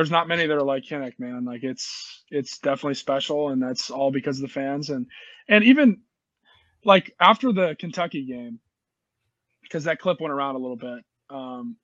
[0.00, 1.44] there's not many that are like Kinnick, man.
[1.44, 5.06] Like it's it's definitely special, and that's all because of the fans and
[5.46, 6.00] and even
[6.86, 8.60] like after the Kentucky game,
[9.62, 11.04] because that clip went around a little bit.
[11.28, 11.76] Um,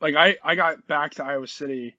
[0.00, 1.96] like I I got back to Iowa City,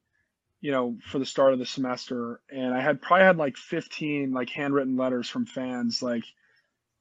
[0.61, 4.31] you know, for the start of the semester, and I had probably had like 15
[4.31, 6.23] like handwritten letters from fans, like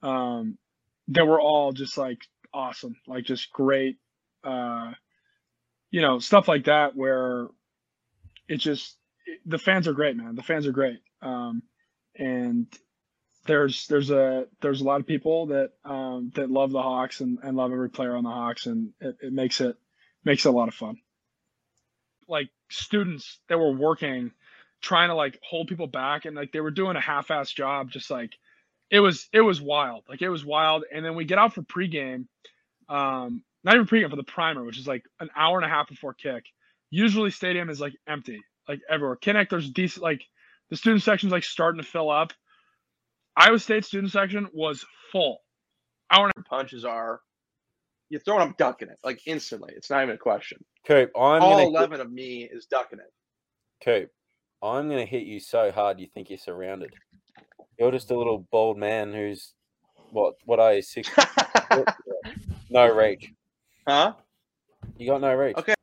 [0.02, 0.58] um,
[1.06, 2.18] that were all just like
[2.52, 3.98] awesome, like just great,
[4.42, 4.90] uh,
[5.92, 7.46] you know, stuff like that where
[8.48, 8.96] it just
[9.46, 10.34] the fans are great, man.
[10.34, 11.62] The fans are great, um,
[12.16, 12.66] and
[13.46, 17.38] there's there's a there's a lot of people that um, that love the Hawks and,
[17.42, 19.76] and love every player on the Hawks, and it, it makes it
[20.24, 20.98] makes it a lot of fun.
[22.28, 24.32] Like students that were working,
[24.80, 28.10] trying to like hold people back, and like they were doing a half-ass job, just
[28.10, 28.32] like
[28.90, 30.04] it was it was wild.
[30.08, 30.84] Like it was wild.
[30.92, 32.26] And then we get out for pregame,
[32.88, 35.88] um, not even pregame for the primer, which is like an hour and a half
[35.88, 36.44] before kick.
[36.94, 39.16] Usually stadium is like empty, like everywhere.
[39.16, 40.22] Kinnick, there's decent like
[40.68, 42.34] the student section's like starting to fill up.
[43.34, 45.38] Iowa State student section was full.
[46.10, 47.20] Hour and punches are
[48.10, 49.72] you throw it, I'm ducking it like instantly.
[49.74, 50.62] It's not even a question.
[50.86, 53.10] Coop, I'm all gonna, eleven of me is ducking it.
[53.82, 54.10] Coop,
[54.62, 56.92] I'm gonna hit you so hard you think you're surrounded.
[57.78, 59.54] You're just a little bald man who's
[60.10, 60.34] what?
[60.44, 60.82] What are you?
[60.82, 61.08] Six?
[62.68, 63.32] no reach.
[63.88, 64.12] Huh?
[64.98, 65.56] You got no reach.
[65.56, 65.74] Okay.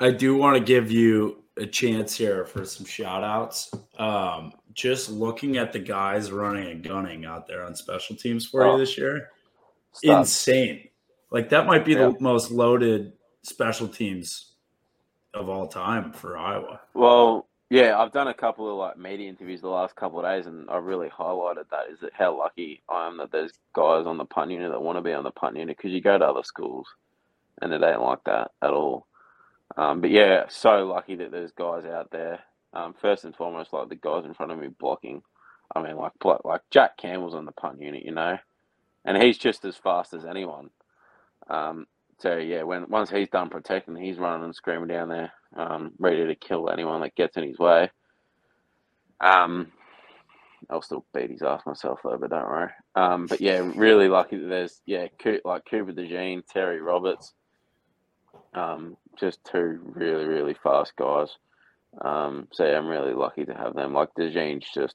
[0.00, 3.70] I do want to give you a chance here for some shout outs.
[3.98, 8.64] Um, just looking at the guys running and gunning out there on special teams for
[8.64, 8.72] Oh.
[8.72, 9.30] you this year,
[9.92, 10.20] Stop.
[10.20, 10.88] insane.
[11.30, 12.08] Like that might be Yeah.
[12.10, 13.12] the most loaded
[13.42, 14.52] special teams
[15.34, 16.80] of all time for Iowa.
[16.94, 20.46] Well, yeah, I've done a couple of like media interviews the last couple of days,
[20.46, 24.16] and I really highlighted that is that how lucky I am that there's guys on
[24.16, 26.24] the punt unit that want to be on the punt unit because you go to
[26.26, 26.86] other schools
[27.60, 29.06] and it ain't like that at all.
[29.76, 32.40] Um, but yeah, so lucky that there's guys out there.
[32.72, 35.22] Um, first and foremost, like the guys in front of me blocking.
[35.74, 36.12] I mean, like
[36.44, 38.38] like Jack Campbell's on the punt unit, you know,
[39.04, 40.70] and he's just as fast as anyone.
[41.48, 41.86] Um,
[42.18, 46.26] so yeah, when once he's done protecting, he's running and screaming down there, um, ready
[46.26, 47.90] to kill anyone that gets in his way.
[49.20, 49.72] Um,
[50.68, 52.70] I'll still beat his ass myself though, but don't worry.
[52.94, 55.06] Um, but yeah, really lucky that there's yeah,
[55.44, 57.32] like Cooper DeJean, Terry Roberts,
[58.54, 61.28] um, just two really really fast guys.
[62.00, 63.92] Um, so yeah, I'm really lucky to have them.
[63.92, 64.94] Like DeJean's just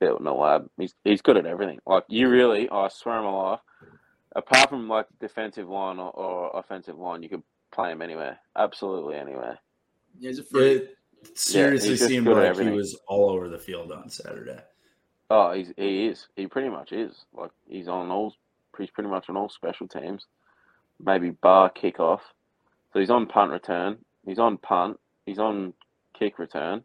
[0.00, 0.68] built in a lab.
[0.78, 1.78] He's he's good at everything.
[1.86, 3.60] Like you really, I swear on my life,
[4.34, 7.42] apart from like defensive line or, or offensive line, you could
[7.72, 9.58] play him anywhere, absolutely anywhere.
[10.18, 10.82] He's a freak.
[11.22, 14.60] It seriously he's just seemed like he was all over the field on Saturday.
[15.28, 16.28] Oh, he's he is.
[16.36, 17.24] He pretty much is.
[17.34, 18.34] Like he's on all.
[18.78, 20.24] He's pretty much on all special teams.
[21.02, 22.20] Maybe bar kickoff.
[22.96, 23.98] So he's on punt return.
[24.24, 24.98] He's on punt.
[25.26, 25.74] He's on
[26.18, 26.82] kick return.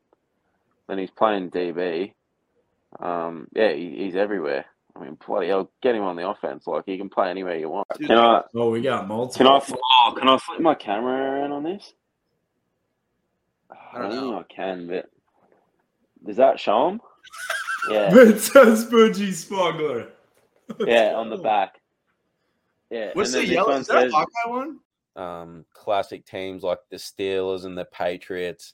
[0.89, 2.11] Then he's playing DB.
[2.99, 4.66] Um, yeah, he, he's everywhere.
[4.94, 6.67] I mean, bloody hell, get him on the offense.
[6.67, 7.88] Like he can play anywhere you want.
[7.97, 8.41] Can I?
[8.53, 9.61] Oh, we got multiple.
[9.61, 9.73] Can.
[9.73, 9.79] I?
[10.05, 11.94] Oh, can I flip my camera around on this?
[13.72, 14.38] I don't know.
[14.38, 15.09] I can, but
[16.25, 17.01] does that show him?
[17.89, 18.09] Yeah.
[18.13, 20.09] It says Bougie Smuggler.
[20.85, 21.79] Yeah, on the back.
[22.89, 23.11] Yeah.
[23.13, 23.78] What's the yellow?
[23.78, 24.79] Is that a says- Hawkeye one?
[25.16, 28.73] Um, classic teams like the Steelers and the Patriots,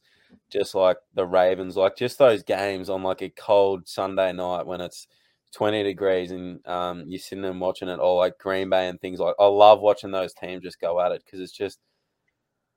[0.52, 4.82] just like the Ravens, like just those games on like a cold Sunday night when
[4.82, 5.08] it's
[5.54, 9.20] 20 degrees and um, you're sitting and watching it, or like Green Bay and things
[9.20, 9.36] like.
[9.40, 11.80] I love watching those teams just go at it because it's just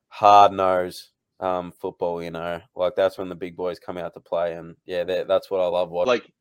[0.08, 1.10] hard nose
[1.40, 2.60] um, football, you know.
[2.76, 5.66] Like that's when the big boys come out to play, and yeah, that's what I
[5.66, 6.08] love watching.
[6.08, 6.32] Like,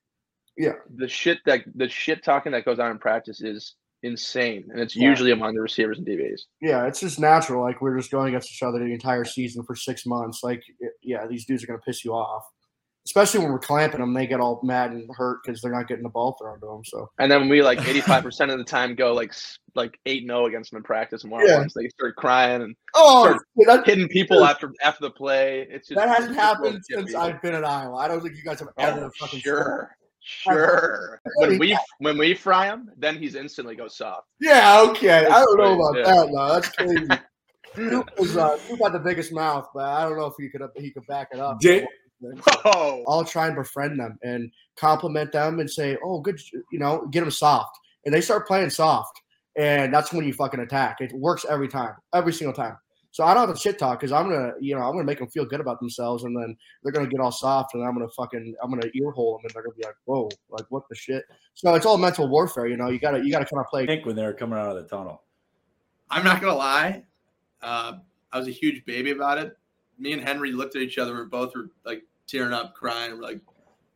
[0.58, 0.74] Yeah.
[0.96, 4.96] the shit that the shit talking that goes on in practice is insane, and it's
[4.96, 5.10] Yeah.
[5.10, 6.42] usually among the receivers and DBs.
[6.62, 7.62] Yeah, it's just natural.
[7.64, 10.42] Like we're just going against each other the entire season for six months.
[10.44, 10.64] Like,
[11.02, 12.44] yeah, these dudes are gonna piss you off,
[13.06, 14.14] especially when we're clamping them.
[14.14, 16.82] They get all mad and hurt because they're not getting the ball thrown to them.
[16.86, 19.34] So And then we like eighty five percent of the time go like
[19.76, 21.74] like eight 0 against them in practice and one on ones.
[21.74, 25.68] They start crying and oh, that, hitting people after after the play.
[25.70, 27.14] It's just that hasn't happened since.
[27.14, 27.96] I've been at Iowa.
[27.98, 31.22] I don't think you guys have Oh, ever fucking sure, sure.
[31.38, 34.28] When we when we fry him, then he's instantly goes soft.
[34.40, 35.26] Yeah, okay.
[35.26, 36.04] I don't know about Yeah.
[36.16, 36.32] that.
[36.32, 37.08] No, that's crazy.
[37.76, 40.62] Snoop was uh, Snoop had the biggest mouth, but I don't know if he could
[40.76, 41.60] he could back it up.
[41.60, 41.86] Did-
[42.22, 43.04] Whoa!
[43.08, 46.38] I'll try and befriend them and compliment them and say, "Oh, good,"
[46.70, 49.22] you know, get them soft, and they start playing soft,
[49.56, 50.98] and that's when you fucking attack.
[51.00, 52.76] It works every time, every single time.
[53.12, 55.20] So I don't have to shit talk because I'm gonna, you know, I'm gonna make
[55.20, 58.10] them feel good about themselves, and then they're gonna get all soft, and I'm gonna
[58.10, 60.96] fucking, I'm gonna ear hole them, and they're gonna be like, "Whoa, like what the
[60.96, 61.26] shit?"
[61.56, 62.90] So it's all mental warfare, you know.
[62.90, 63.88] You gotta, you gotta kind of play.
[63.88, 65.24] think when they were coming out of the tunnel.
[66.10, 67.04] I'm not gonna lie.
[67.62, 67.98] Uh,
[68.32, 69.58] I was a huge baby about it
[70.00, 71.16] me and Henry looked at each other.
[71.16, 73.12] We both were like tearing up, crying.
[73.12, 73.42] We're like,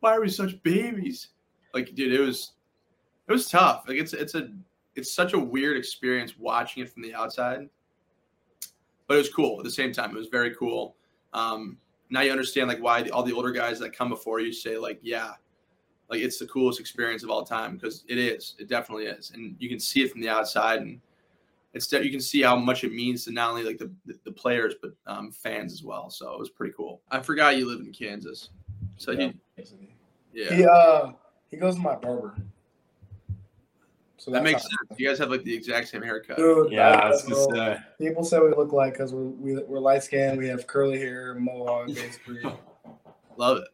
[0.00, 1.28] "Why are we such babies?"
[1.72, 2.52] Like, dude, it was
[3.26, 3.84] it was tough.
[3.88, 4.50] Like, it's it's a
[4.94, 7.68] it's such a weird experience watching it from the outside,
[9.14, 10.10] but it was cool at the same time.
[10.10, 10.96] It was very cool.
[11.32, 11.78] Um,
[12.10, 14.76] now you understand like why the, all the older guys that come before you say
[14.76, 15.34] like, "Yeah,
[16.10, 18.56] like it's the coolest experience of all time," because it is.
[18.58, 21.00] It definitely is, and you can see it from the outside and
[21.74, 24.32] it's you can see how much it means to not only like the, the, the
[24.32, 26.10] players but um, fans as well.
[26.10, 27.00] So it was pretty cool.
[27.10, 28.50] I forgot you live in Kansas,
[28.96, 29.30] so Yeah.
[29.56, 29.64] he,
[30.32, 31.12] yeah, He uh
[31.50, 32.36] he goes to my barber.
[34.24, 34.98] So that makes how- sense.
[34.98, 36.38] You guys have like the exact same haircut.
[36.38, 38.06] Dude, Yeah, I was bro, gonna say.
[38.06, 41.34] people say we look like because we're we, we're light skinned, we have curly hair,
[41.34, 42.40] mohawk, basically.
[43.36, 43.64] Love it.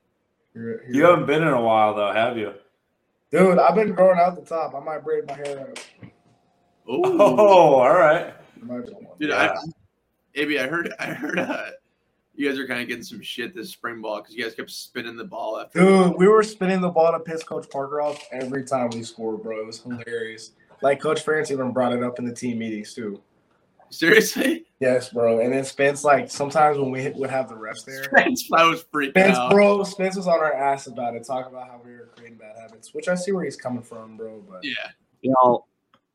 [0.52, 2.54] You're- You haven't been in a while though, have you?
[3.30, 4.74] Dude, I've been growing out the top.
[4.74, 5.86] I might braid my hair out.
[6.88, 7.00] Ooh.
[7.04, 8.34] Oh, all right.
[8.60, 9.06] I might do one.
[9.20, 9.52] Dude, Yeah.
[9.56, 9.64] I,
[10.34, 11.70] Maybe I heard I heard uh,
[12.40, 14.70] you guys are kind of getting some shit this spring ball because you guys kept
[14.70, 15.80] spinning the ball after.
[15.80, 19.42] Dude, we were spinning the ball to piss Coach Parker off every time we scored,
[19.42, 19.60] bro.
[19.60, 20.52] It was hilarious.
[20.80, 23.20] Like Coach Ferentz even brought it up in the team meetings too.
[23.90, 25.40] Seriously, Yes, bro.
[25.40, 28.84] And then Spence, like sometimes when we would have the refs there, Spence, I was
[28.84, 29.50] freaking Spence, out.
[29.50, 32.56] bro, Spence was on our ass about it, talking about how we were creating bad
[32.58, 34.42] habits, which I see where he's coming from, bro.
[34.48, 34.72] But Yeah,
[35.20, 35.66] you know,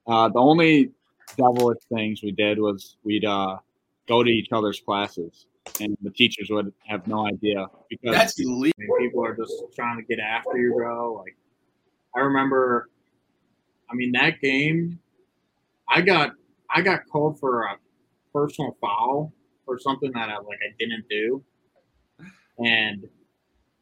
[0.07, 0.91] uh, the only
[1.37, 3.57] devilish things we did was we'd uh,
[4.07, 5.45] go to each other's classes,
[5.79, 8.95] and the teachers would have no idea because that's illegal.
[8.99, 11.13] People are just trying to get after you, bro.
[11.13, 11.35] Like,
[12.15, 12.89] I remember,
[13.89, 14.99] I mean, that game,
[15.89, 16.31] I got
[16.69, 17.77] I got called for a
[18.33, 19.33] personal foul
[19.65, 21.43] for something that I like I didn't do,
[22.59, 23.07] and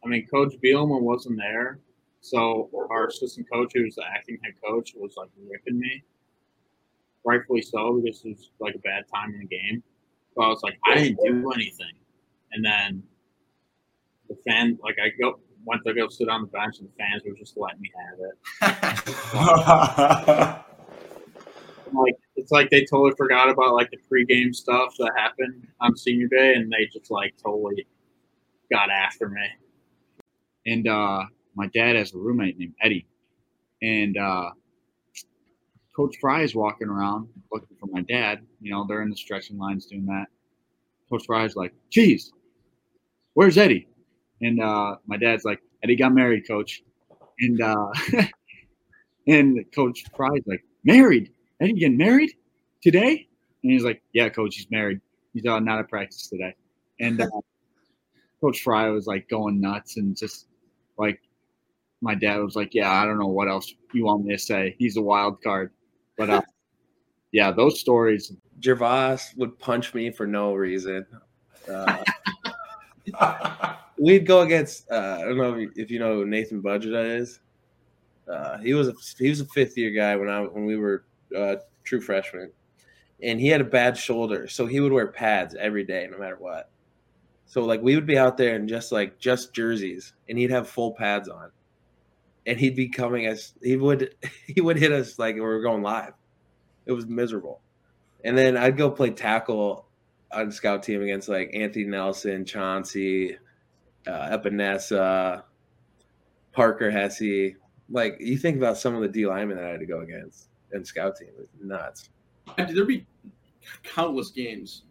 [0.03, 1.79] I mean, Coach Bielema wasn't there,
[2.21, 6.03] so our assistant coach, who was the acting head coach, was like ripping me,
[7.23, 9.83] rightfully so because it was like a bad time in the game.
[10.35, 11.93] So I was like, I didn't do anything,
[12.51, 13.03] and then
[14.29, 17.23] the fan like I go went to go sit on the bench and the fans
[17.25, 18.19] were just letting me have
[20.49, 20.65] it.
[21.93, 26.27] Like it's like they totally forgot about like the pregame stuff that happened on senior
[26.27, 27.85] day and they just like totally
[28.71, 29.45] got after me.
[30.65, 31.23] And uh
[31.55, 33.05] my dad has a roommate named Eddie.
[33.81, 34.49] And uh
[35.95, 38.41] Coach Fry is walking around looking for my dad.
[38.61, 40.25] You know, they're in the stretching lines doing that.
[41.09, 42.31] Coach Fry's like, geez,
[43.35, 43.87] where's Eddie?
[44.41, 46.81] And uh, my dad's like, Eddie got married, coach.
[47.39, 47.87] And uh,
[49.27, 51.31] and Coach Fry's like, married?
[51.61, 52.31] Eddie getting married
[52.81, 53.27] today?
[53.61, 54.99] And he's like, yeah, coach, he's married.
[55.33, 56.55] He's uh, not at practice today.
[56.99, 57.27] And uh,
[58.41, 60.47] Coach Fry was like going nuts and just
[60.97, 61.21] like,
[62.01, 64.75] my dad was like, yeah, I don't know what else you want me to say.
[64.77, 65.71] He's a wild card.
[66.27, 66.41] But uh,
[67.33, 68.31] yeah, those stories.
[68.63, 71.05] Gervais would punch me for no reason.
[71.69, 72.01] Uh,
[73.97, 74.89] we'd go against.
[74.89, 77.41] Uh, I don't know if- if you know who Nathan Bazata is.
[78.25, 81.03] Uh, he was a he was a fifth year guy when I when we were
[81.37, 82.51] uh, true freshmen,
[83.21, 86.37] and he had a bad shoulder, so he would wear pads every day, no matter
[86.39, 86.69] what.
[87.47, 90.69] So like we would be out there in just like just jerseys, and he'd have
[90.69, 91.51] full pads on,
[92.45, 94.15] and he'd be coming as he would
[94.47, 96.13] he would hit us like we were going live.
[96.85, 97.61] It was miserable.
[98.23, 99.85] And then I'd go play tackle
[100.31, 103.37] on scout team against like Anthony Nelson, Chauncey,
[104.07, 105.43] uh, Epenesa,
[106.51, 107.55] Parker Hesse.
[107.89, 110.47] Like you think about some of the D linemen that I had to go against
[110.71, 112.09] in scout team, it nuts.
[112.57, 113.05] There'd be
[113.83, 114.83] countless games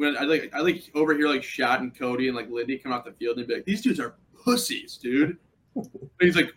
[0.00, 2.90] when I like I like over here like Schott and Cody and like Lindy come
[2.90, 4.14] off the field and be like, these dudes are
[4.44, 5.36] pussies, dude.
[5.76, 5.88] And
[6.20, 6.52] he's like,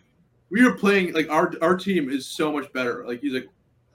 [0.50, 3.04] we are playing like our our team is so much better.
[3.06, 3.48] Like he's like,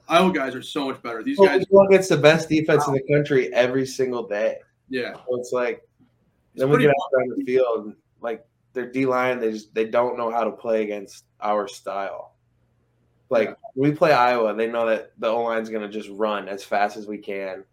[0.08, 1.22] Iowa guys are so much better.
[1.22, 4.56] These Well, guys, against the best defense in the country every single day.
[4.88, 5.14] yeah.
[5.14, 5.82] So it's like
[6.54, 9.72] It's then we get out on the field, and, like their D line, they just
[9.74, 12.34] they don't know how to play against our style.
[13.30, 13.54] Like Yeah.
[13.76, 16.96] we play Iowa, they know that the O line's going to just run as fast
[16.96, 17.64] as we can,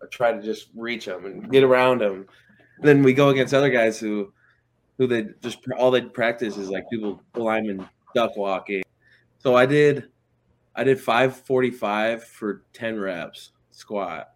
[0.00, 2.26] or try to just reach them and get around them.
[2.82, 4.32] then we go against other guys who,
[5.00, 8.82] who they just all they practice is like people linemen duck walking.
[9.38, 10.10] So I did,
[10.76, 14.34] I did five forty five for ten reps squat,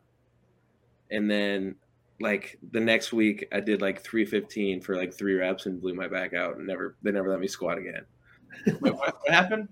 [1.11, 1.77] and then
[2.19, 6.09] like the next week I did like 315 for like three reps and blew my
[6.09, 8.07] back out and never they never let me squat again.
[8.81, 9.69] Wait, what, what happened?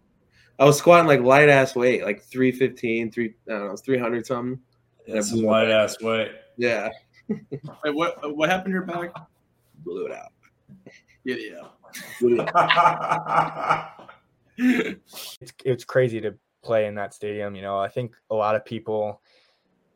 [0.59, 4.61] I was squatting like light ass weight, like 315, three I don't know, 300 something.
[5.07, 6.33] It's some light ass weight.
[6.59, 6.91] Yeah.
[7.29, 9.15] Wait, what what happened to your back?
[9.85, 10.33] Blew it out.
[11.25, 11.69] Yeah, yeah.
[14.59, 17.55] it's it's crazy to play in that stadium.
[17.55, 19.21] You know, I think a lot of people,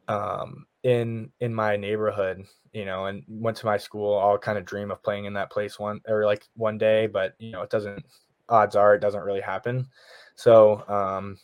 [0.09, 4.64] um, in in my neighborhood, you know, and went to my school, I'll kind of
[4.64, 7.71] dream of playing in that place one or like one day, but you know, it
[7.71, 8.04] doesn't.
[8.49, 9.88] Odds are it doesn't really happen.
[10.37, 11.37] So um,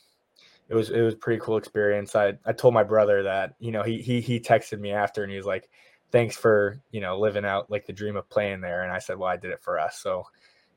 [0.68, 2.14] it was it was a pretty cool experience.
[2.14, 5.30] I I told my brother that you know he he he texted me after and
[5.30, 5.68] he was like,
[6.12, 9.18] "Thanks for you know living out like the dream of playing there." And I said,
[9.18, 10.24] "Well, I did it for us." So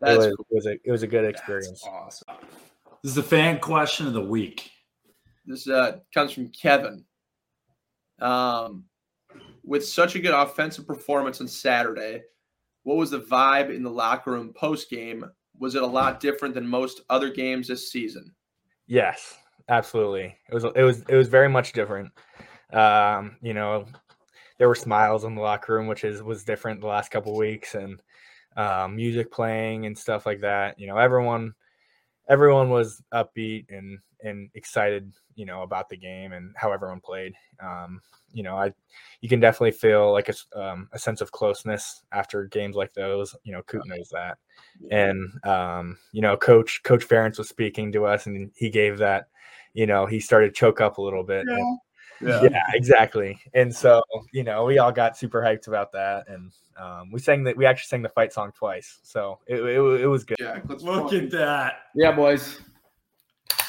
[0.02, 0.46] it was, cool.
[0.50, 1.84] it was a it was a good experience.
[1.88, 2.28] awesome.
[3.04, 4.72] This is the fan question of the week.
[5.46, 7.06] This uh, comes from Kevin.
[8.20, 8.86] Um,
[9.64, 12.24] with such a good offensive performance on Saturday,
[12.84, 15.26] what was the vibe in the locker room post game?
[15.60, 18.34] Was it a lot different than most other games this season?
[18.88, 19.38] Yes,
[19.70, 20.36] absolutely.
[20.50, 22.12] It was it was it was very much different.
[22.74, 23.86] Um, you know,
[24.58, 27.76] there were smiles in the locker room, which is was different the last couple weeks,
[27.76, 28.02] and
[28.58, 30.80] um, music playing and stuff like that.
[30.80, 31.54] You know, everyone
[32.30, 35.12] everyone was upbeat and and excited.
[35.36, 37.34] You know about the game and how everyone played.
[37.62, 38.00] Um,
[38.32, 38.72] you know, I
[39.20, 43.36] you can definitely feel like a, um, a sense of closeness after games like those.
[43.44, 44.38] You know, Coop knows that,
[44.92, 49.28] and um, you know, Coach Coach Ferentz was speaking to us, and he gave that.
[49.74, 51.46] You know, he started choke up a little bit.
[51.58, 51.80] and-
[52.22, 52.44] Yeah.
[52.44, 53.40] yeah, exactly.
[53.54, 57.44] And so, you know, we all got super hyped about that, and um, we sang
[57.44, 57.58] that.
[57.58, 60.38] We actually sang the fight song twice, so it it, it was good.
[60.40, 61.74] Yeah, let's Look at that.
[61.96, 62.60] Yeah, boys.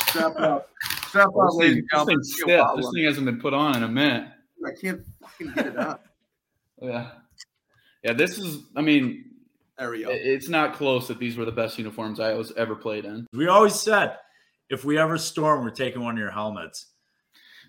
[0.09, 0.69] strap up.
[1.09, 2.17] Strap up, This ladies thing, and this gentlemen.
[2.17, 2.67] thing's stiff.
[2.77, 4.29] This thing hasn't been put on in a minute.
[4.67, 6.05] I can't fucking get it up.
[6.83, 7.11] Yeah.
[8.05, 9.25] Yeah, this is, I mean,
[9.79, 10.11] There we go.
[10.11, 13.27] it's not close that these were the best uniforms I was ever played in.
[13.33, 14.19] We always said
[14.69, 16.89] if we ever storm, we're taking one of your helmets.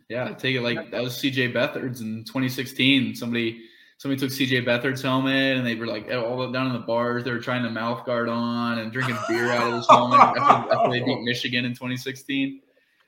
[0.09, 3.15] Yeah, take it like that was CJ Beathard's in 2016.
[3.15, 3.61] Somebody
[3.97, 7.23] somebody took CJ Beathard's helmet and they were like all down in the bars.
[7.23, 10.73] They were trying to mouth guard on and drinking beer out of his helmet after,
[10.73, 12.61] after they beat Michigan in 2016.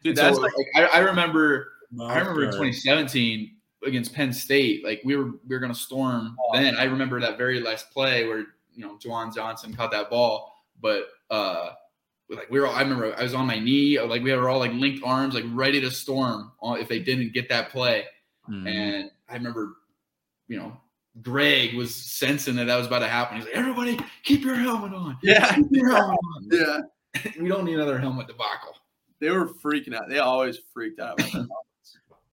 [0.04, 2.54] Dude, So, that's like, I, I remember I remember guard.
[2.54, 6.36] 2017 against Penn State, like we were we were gonna storm.
[6.54, 8.40] Then I remember that very last play where
[8.74, 11.72] you know Juwan Johnson caught that ball, but uh
[12.30, 14.60] like we were all, I remember I was on my knee, like we were all
[14.60, 18.06] like linked arms, like ready to storm if they didn't get that play.
[18.50, 18.68] Mhm.
[18.70, 19.74] And I remember,
[20.48, 20.78] you know,
[21.22, 23.38] Greg was sensing that that was about to happen.
[23.38, 25.18] He's like, "Everybody, keep your helmet on.
[25.24, 25.54] Yeah.
[25.56, 26.48] Keep your helmet on.
[26.52, 26.80] Yeah.
[27.42, 28.76] we don't need another helmet debacle."
[29.20, 30.08] They were freaking out.
[30.08, 31.32] They always freaked out about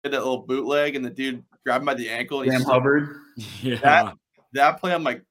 [0.03, 2.41] their that little bootleg and the dude grabbed him by the ankle.
[2.41, 3.19] and he Hubbard.
[3.61, 3.75] Yeah.
[3.77, 4.15] That
[4.53, 5.23] that play, I'm like,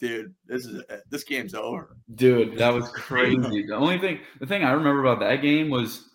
[0.00, 1.96] dude, this is uh, this game's over.
[2.14, 3.66] Dude, that was crazy.
[3.66, 6.08] the only thing, the thing I remember about that game was,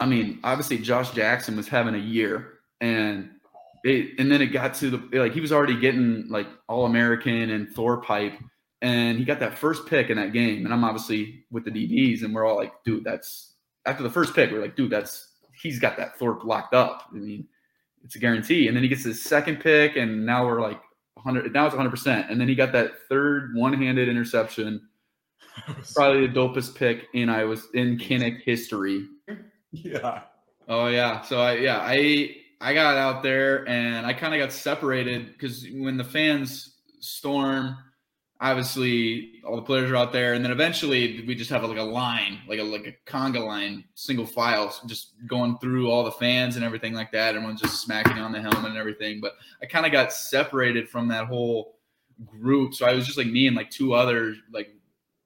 [0.00, 3.30] I mean, obviously Josh Jackson was having a year, and
[3.84, 7.50] it, and then it got to the like he was already getting like All American
[7.50, 8.34] and Thor pipe,
[8.82, 12.22] and he got that first pick in that game, and I'm obviously with the DBs,
[12.24, 13.54] and we're all like, dude, that's
[13.86, 17.04] after the first pick, we're like, dude, that's he's got that Thorpe locked up.
[17.10, 17.46] I mean,
[18.04, 20.80] it's a guarantee, and then he gets his second pick, and now we're like
[21.22, 21.52] 100.
[21.52, 24.88] Now it's 100, percent and then he got that third one-handed interception
[25.94, 29.06] probably the dopest pick in I was in Kinnick history.
[29.70, 30.22] Yeah.
[30.68, 31.22] Oh yeah.
[31.22, 35.66] So I yeah, I I got out there and I kind of got separated because
[35.72, 37.76] when the fans storm,
[38.40, 41.82] obviously all the players are out there, and then eventually we just have like a
[41.82, 46.56] line, like a like a conga line, single file, just going through all the fans
[46.56, 47.34] and everything like that.
[47.34, 49.20] Everyone's just smacking on the helmet and everything.
[49.20, 51.76] But I kind of got separated from that whole
[52.26, 54.70] group, so I was just like me and like two other like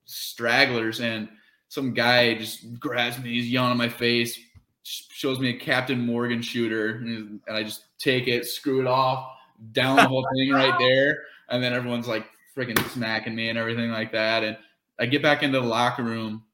[0.04, 1.28] stragglers, and
[1.68, 4.38] some guy just grabs me, he's yelling in my face,
[4.82, 9.26] shows me a Captain Morgan shooter, and I just take it, screw it off,
[9.72, 12.26] down the whole thing right there, and then everyone's like
[12.56, 14.56] freaking smacking me and everything like that, and
[15.00, 16.44] I get back into the locker room,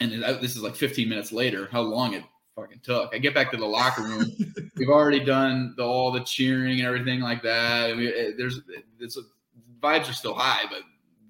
[0.00, 1.68] and this is like 15 minutes later.
[1.70, 2.24] How long it
[2.56, 3.14] fucking took?
[3.14, 4.26] I get back to the locker room.
[4.76, 7.90] We've already done the, all the cheering and everything like that.
[7.90, 8.60] And we, it- there's
[9.00, 9.18] it's
[9.80, 10.82] vibes are still high, but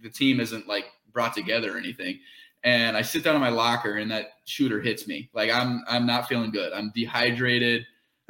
[0.03, 2.19] the team isn't like brought together or anything.
[2.65, 5.29] And I sit down in my locker, and that shooter hits me.
[5.35, 6.73] Like I'm I'm not feeling good.
[6.73, 7.85] I'm dehydrated.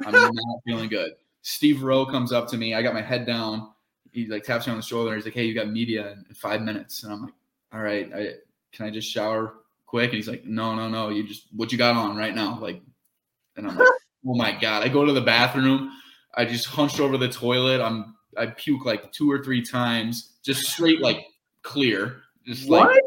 [0.05, 0.31] I'm not
[0.65, 1.11] feeling good.
[1.43, 2.73] Steve Rowe comes up to me.
[2.73, 3.72] I got my head down.
[4.13, 5.15] He like taps me on the shoulder.
[5.15, 7.33] He's like, "Hey, you got media in five minutes." And I'm like,
[7.73, 8.29] "All right, I,
[8.71, 9.55] can I just shower
[9.85, 11.09] quick?" And he's like, "No, no, no.
[11.09, 12.81] You just what you got on right now." Like,
[13.57, 13.87] and I'm like,
[14.27, 15.91] "Oh my god!" I go to the bathroom.
[16.35, 17.81] I just hunched over the toilet.
[17.81, 21.25] I'm I puke like two or three times, just straight like
[21.63, 22.21] clear.
[22.45, 22.99] Just like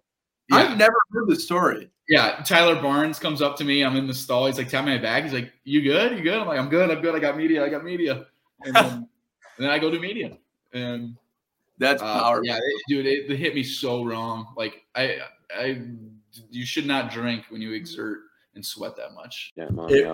[0.50, 0.56] Yeah.
[0.56, 1.90] I've never heard the story.
[2.08, 3.82] yeah, Tyler Barnes comes up to me.
[3.84, 4.46] I'm in the stall.
[4.46, 5.24] He's like, tapping my back.
[5.24, 6.16] He's like, "You good?
[6.16, 6.90] You good?" I'm like, "I'm good.
[6.90, 7.14] I'm good.
[7.14, 7.64] I got media.
[7.64, 8.26] I got media."
[8.64, 9.08] And then, and
[9.58, 10.38] then I go to media,
[10.76, 11.16] and
[11.78, 12.46] That's uh, powerful.
[12.46, 14.54] yeah, they, dude, it, it hit me so wrong.
[14.56, 15.18] Like, I,
[15.54, 15.80] I,
[16.50, 18.18] you should not drink when you exert
[18.54, 19.52] and sweat that much.
[19.56, 20.04] Don't It-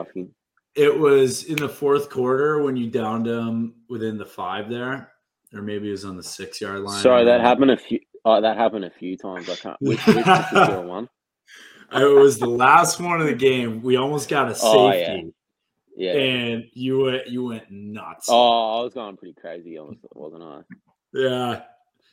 [0.75, 5.13] It was in the fourth quarter when you downed them within the five there,
[5.53, 7.03] or maybe it was on the six yard line.
[7.03, 8.01] Sorry, that happened a few.
[8.25, 9.51] Oh, that happened a few times.
[9.51, 9.77] I can't.
[9.81, 11.09] Which, which particular one?
[11.93, 13.83] It was the last one of the game.
[13.83, 15.21] We almost got a Oh, yeah.
[15.97, 16.13] Safety, Yeah.
[16.13, 18.27] and you went you went nuts.
[18.31, 20.61] Oh, I was going pretty crazy, honestly, wasn't I?
[21.15, 21.63] Yeah,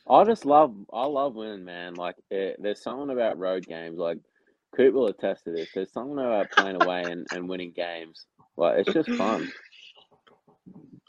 [0.08, 1.94] I just love, I love winning, man.
[1.94, 3.98] Like, eh, there's something about road games.
[3.98, 4.18] Like,
[4.76, 5.68] Coop will attest to this.
[5.74, 8.26] There's something about playing away and, and winning games.
[8.56, 9.50] Like, it's just fun.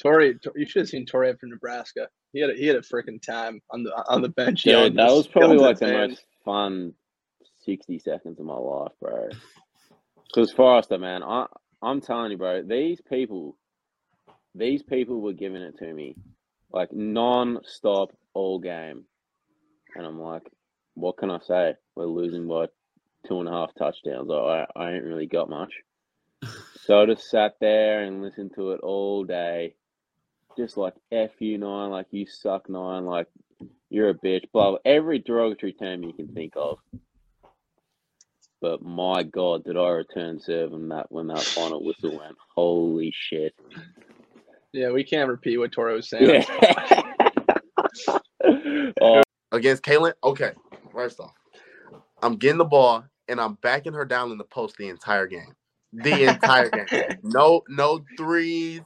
[0.01, 2.08] Tory, you should have seen Tory from Nebraska.
[2.34, 4.63] He had a, he had a freaking time on the on the bench.
[4.63, 6.10] Dude, yelling that was probably like the fans.
[6.12, 6.94] most fun
[7.66, 9.30] 60 seconds of my life, bro.
[10.28, 11.46] Because Forrester, man, I,
[11.82, 13.58] I'm telling you, bro, these people,
[14.56, 16.16] these people were giving it to me
[16.72, 19.04] like non-stop all game.
[19.96, 20.44] And I'm like,
[20.94, 21.76] what can I say?
[21.96, 22.68] We're losing by
[23.28, 24.30] two and a half touchdowns.
[24.32, 25.74] I, I ain't really got much.
[26.84, 29.76] So I just sat there and listened to it all day.
[30.58, 33.28] Just like F you nine, like you suck nine, like
[33.92, 36.80] you're a bitch, blah, blah every derogatory term you can think of.
[38.62, 42.38] But my God, did I return serve when that when that final whistle went?
[42.56, 43.56] Holy shit!
[44.72, 46.30] Yeah, we can't repeat what Tory was saying.
[46.30, 47.03] Yeah.
[49.01, 50.13] oh, against Kaylin.
[50.24, 50.51] Okay,
[50.94, 51.34] first off,
[52.22, 55.53] I'm getting the ball and I'm backing her down in the post the entire game.
[55.94, 56.88] The entire game.
[57.24, 58.82] No, no threes.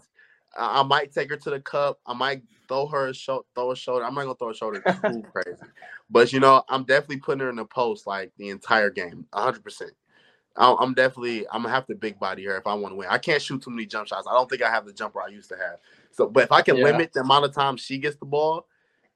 [0.58, 2.00] I I might take her to the cup.
[2.06, 4.06] I might throw her a shoulder, throw a shoulder.
[4.06, 5.62] I'm not gonna throw a shoulder too crazy,
[6.10, 9.64] but you know, I'm definitely putting her in the post like the entire game, 100.
[9.64, 9.92] percent
[10.58, 13.10] I'm definitely I'm gonna have to big body her if I want to win.
[13.12, 14.28] I can't shoot too many jump shots.
[14.30, 15.80] I don't think I have the jumper I used to have.
[16.12, 16.86] So, but if I can Yeah.
[16.86, 18.68] limit the amount of time she gets the ball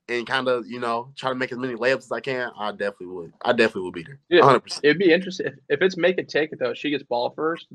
[0.10, 2.72] and kind of you know try to make as many layups as I can, I
[2.72, 3.34] definitely would.
[3.44, 4.20] I definitely would beat her.
[4.30, 4.60] Yeah, 100.
[4.62, 6.74] percent It'd be interesting if, if it's make it take it though.
[6.74, 7.68] She gets ball first.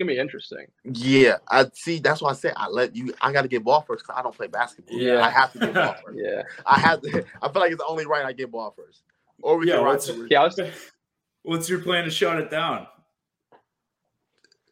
[0.00, 0.66] It's gonna be interesting.
[0.84, 1.98] Yeah, I see.
[1.98, 3.12] That's why I said I let you.
[3.20, 4.98] I got to get ball first because I don't play basketball.
[4.98, 5.22] Yeah.
[5.22, 6.18] I have to get ball first.
[6.18, 6.42] Yeah.
[6.64, 7.22] I have to.
[7.42, 9.02] I feel like it's the only right I get ball first.
[9.42, 10.58] Or we Yeah, can what's- to- Yeah, was,
[11.42, 12.86] what's your plan to shut it down?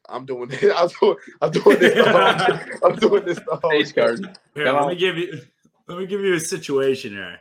[0.09, 0.65] I'm doing this.
[0.75, 1.17] I'm doing.
[1.43, 1.95] I'm doing this.
[1.95, 3.39] the whole- I'm doing this.
[3.39, 4.21] The whole Ace card.
[4.55, 4.89] Here, Come let on.
[4.89, 5.43] me give you
[5.89, 7.37] let me give you a situation here.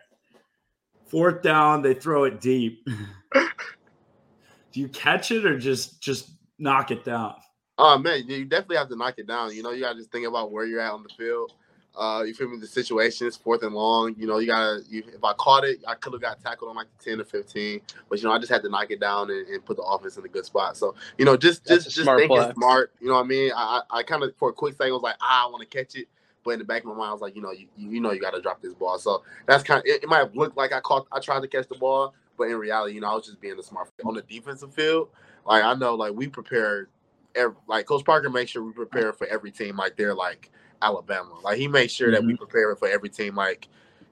[1.06, 2.86] Fourth down, they throw it deep.
[3.34, 7.36] Do you catch it or just just knock it down?
[7.78, 9.54] Oh man, you definitely have to knock it down.
[9.56, 11.54] You know, you gotta just think about where you're at on the field.
[11.96, 12.60] Uh, you feel me?
[12.60, 14.16] The situation is fourth and long.
[14.18, 14.82] You know, you gotta.
[14.90, 17.24] You, if I caught it, I could have got tackled on like the ten or
[17.24, 17.82] fifteen.
[18.10, 20.18] But you know, I just had to knock it down and, and put the offense
[20.18, 20.78] in a good spot.
[20.78, 22.54] So you know, just That's just just thinking play.
[22.54, 22.92] smart.
[23.00, 23.52] You know what I mean?
[23.56, 25.78] I I, I kind of for a quick second was like, ah, I want to
[25.78, 26.08] catch it.
[26.44, 28.12] But in the back of my mind, I was like, you know, you, you know,
[28.12, 28.98] you got to drop this ball.
[29.00, 30.08] So that's kind of it, it.
[30.08, 32.94] Might have looked like I caught, I tried to catch the ball, but in reality,
[32.96, 35.10] you know, I was just being the smart on the defensive field.
[35.46, 36.90] Like I know, like we prepared,
[37.38, 41.40] every, like Coach Parker makes sure we prepare for every team like they're like Alabama.
[41.44, 42.44] Like he makes sure that we mm-hmm.
[42.44, 43.68] prepare for every team like,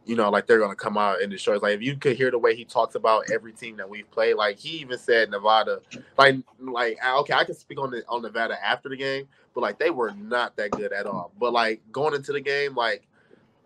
[0.05, 1.55] you know, like they're gonna come out and destroy.
[1.55, 1.61] us.
[1.61, 4.35] Like if you could hear the way he talks about every team that we've played,
[4.35, 5.81] like he even said Nevada,
[6.17, 9.79] like like okay, I can speak on the on Nevada after the game, but like
[9.79, 11.31] they were not that good at all.
[11.39, 13.07] But like going into the game, like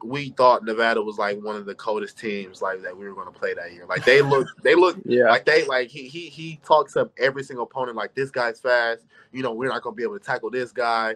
[0.03, 3.31] we thought Nevada was like one of the coldest teams like that we were going
[3.31, 3.85] to play that year.
[3.85, 5.29] Like they look, they look Yeah.
[5.29, 9.05] like they like he he he talks up every single opponent like this guy's fast.
[9.31, 11.15] You know we're not going to be able to tackle this guy.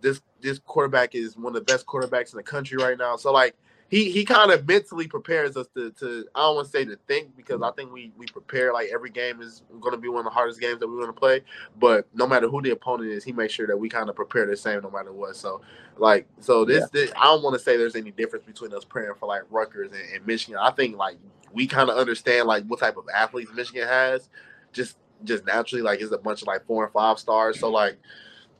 [0.00, 3.16] This this quarterback is one of the best quarterbacks in the country right now.
[3.16, 3.56] So like
[3.90, 6.96] he he kind of mentally prepares us to to I don't want to say to
[7.08, 10.20] think because I think we we prepare like every game is going to be one
[10.20, 11.42] of the hardest games that we're going to play.
[11.78, 14.46] But no matter who the opponent is, he makes sure that we kind of prepare
[14.46, 15.34] the same no matter what.
[15.34, 15.60] So
[15.98, 19.14] like so this, this I don't want to say there's any difference between us praying
[19.18, 20.60] for like Rutgers and, and Michigan.
[20.62, 21.18] I think like
[21.52, 24.28] we kind of understand like what type of athletes Michigan has,
[24.72, 27.58] just just naturally like it's a bunch of like four and five stars.
[27.58, 27.98] So like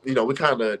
[0.03, 0.79] you know we kind of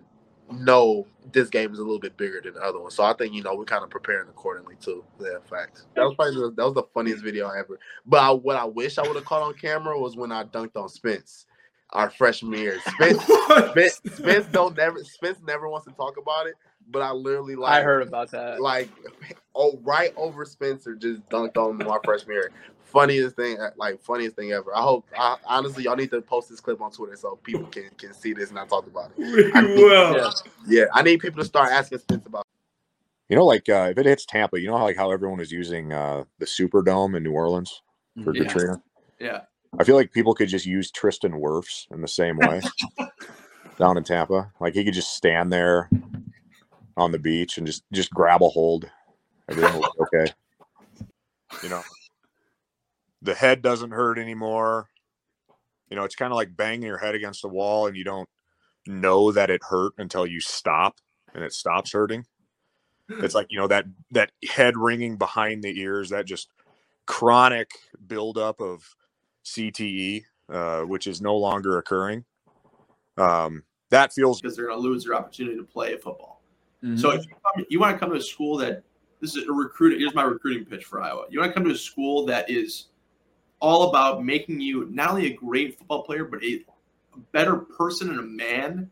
[0.51, 2.91] know this game is a little bit bigger than the other one.
[2.91, 5.03] So I think you know we're kind of preparing accordingly too.
[5.19, 5.85] Yeah, facts.
[5.95, 7.79] That was probably the, that was the funniest video ever.
[8.05, 10.75] But I, what I wish I would have caught on camera was when I dunked
[10.75, 11.45] on Spence,
[11.91, 12.79] our freshman year.
[12.85, 13.23] Spence,
[13.69, 16.55] Spence, Spence don't never Spence never wants to talk about it.
[16.89, 18.61] But I literally like I heard about that.
[18.61, 18.89] like
[19.55, 22.51] oh right over Spencer just dunked on my freshman year.
[22.91, 24.75] Funniest thing, like funniest thing ever.
[24.75, 27.89] I hope I, honestly y'all need to post this clip on Twitter so people can
[27.97, 29.51] can see this and I talk about it.
[29.55, 30.15] I need- will.
[30.17, 30.29] Yeah,
[30.67, 32.45] yeah, I need people to start asking Spence about.
[33.29, 35.51] You know, like uh, if it hits Tampa, you know how like how everyone is
[35.53, 37.81] using uh, the Superdome in New Orleans
[38.25, 38.43] for Yeah.
[38.43, 38.81] Katrina.
[39.19, 39.41] Yeah.
[39.79, 42.59] I feel like people could just use Tristan Wirfs in the same way
[43.79, 44.51] down in Tampa.
[44.59, 45.89] Like he could just stand there
[46.97, 48.89] on the beach and just just grab a hold.
[49.47, 50.33] Everything will be okay.
[51.63, 51.81] You know,
[53.21, 54.89] the head doesn't hurt anymore.
[55.89, 58.29] You know, it's kind of like banging your head against the wall and you don't
[58.87, 60.99] know that it hurt until you stop
[61.33, 62.25] and it stops hurting.
[63.19, 66.49] It's like, you know, that that head ringing behind the ears, that just
[67.05, 67.71] chronic
[68.07, 68.83] buildup of
[69.43, 72.23] CTE, uh, which is no longer occurring.
[73.17, 76.41] Um, that feels because they're going to lose their opportunity to play football.
[76.83, 76.97] Mm-hmm.
[76.97, 78.83] So if you, come, you want to come to a school that
[79.19, 79.99] this is a recruiting.
[79.99, 81.25] Here's my recruiting pitch for Iowa.
[81.29, 82.87] You want to come to a school that is
[83.61, 86.65] all about making you not only a great football player, but a,
[87.13, 88.89] a better person and a man.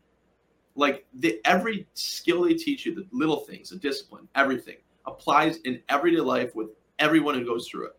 [0.76, 5.82] Like the every skill they teach you, the little things, the discipline, everything applies in
[5.88, 7.98] everyday life with everyone who goes through it.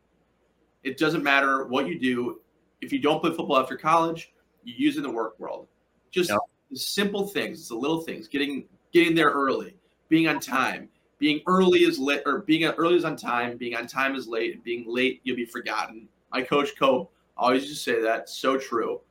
[0.84, 2.40] It doesn't matter what you do.
[2.80, 5.68] If you don't play football after college, you use it in the work world.
[6.10, 6.38] Just Yeah.
[6.72, 9.76] the simple things, the little things, getting getting there early,
[10.10, 13.86] being on time, being early is late, or being early is on time, being on
[13.86, 16.08] time is late, and being late you'll be forgotten.
[16.32, 19.02] My coach Cope always to say that, so true.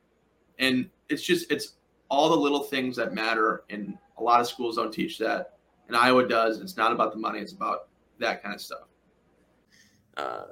[0.59, 1.75] And it's just it's
[2.09, 5.57] all the little things that matter, and a lot of schools don't teach that,
[5.87, 6.59] and Iowa does.
[6.59, 8.87] It's not about the money; it's about that kind of stuff.
[10.17, 10.43] uh,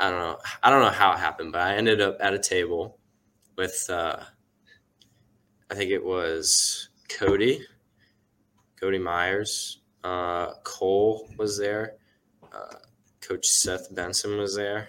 [0.00, 0.38] I don't know.
[0.62, 2.98] I don't know how it happened, but I ended up at a table
[3.56, 4.16] with uh,
[5.70, 7.64] I think it was Cody,
[8.80, 11.94] Cody Myers, uh, Cole was there,
[12.52, 12.76] uh,
[13.20, 14.88] Coach Seth Benson was there,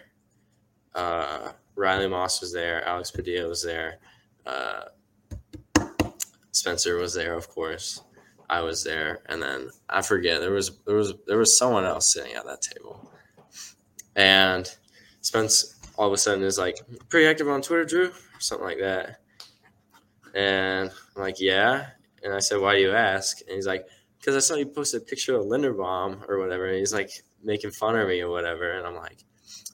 [0.96, 4.00] uh, Riley Moss was there, Alex Padilla was there,
[4.46, 4.86] uh,
[6.52, 8.02] Spencer was there, of course.
[8.50, 12.14] I was there, and then I forget there was there was there was someone else
[12.14, 13.12] sitting at that table,
[14.16, 14.70] and
[15.22, 16.78] Spence all of a sudden is like
[17.10, 19.20] pretty active on Twitter, Drew, or something like that.
[20.36, 21.88] And I'm like, yeah.
[22.24, 23.42] And I said, why do you ask?
[23.42, 23.86] And he's like,
[24.20, 26.68] because I saw you posted a picture of Linderbaum or whatever.
[26.68, 27.12] And he's like
[27.44, 28.72] making fun of me or whatever.
[28.72, 29.24] And I'm like,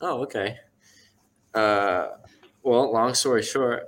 [0.02, 0.58] oh, okay.
[1.54, 2.08] Uh,
[2.64, 3.88] well, long story short,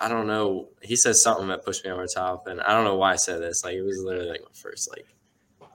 [0.00, 0.68] I don't know.
[0.82, 3.16] He said something that pushed me over the top, and I don't know why I
[3.16, 3.64] said this.
[3.64, 5.06] Like it was literally like my first like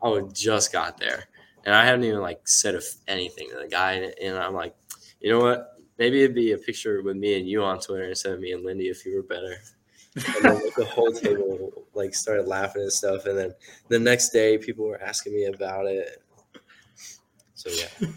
[0.02, 1.26] I would just got there,
[1.66, 4.76] and I haven't even like said anything to the guy, and, and I'm like,
[5.20, 5.74] you know what?
[5.98, 8.66] Maybe it'd be a picture with me and you on Twitter instead of me and
[8.66, 9.56] Lindy if you were better.
[10.16, 13.54] And then like, the whole table like started laughing and stuff, and then
[13.90, 16.22] the next day people were asking me about it.
[17.54, 18.08] So yeah.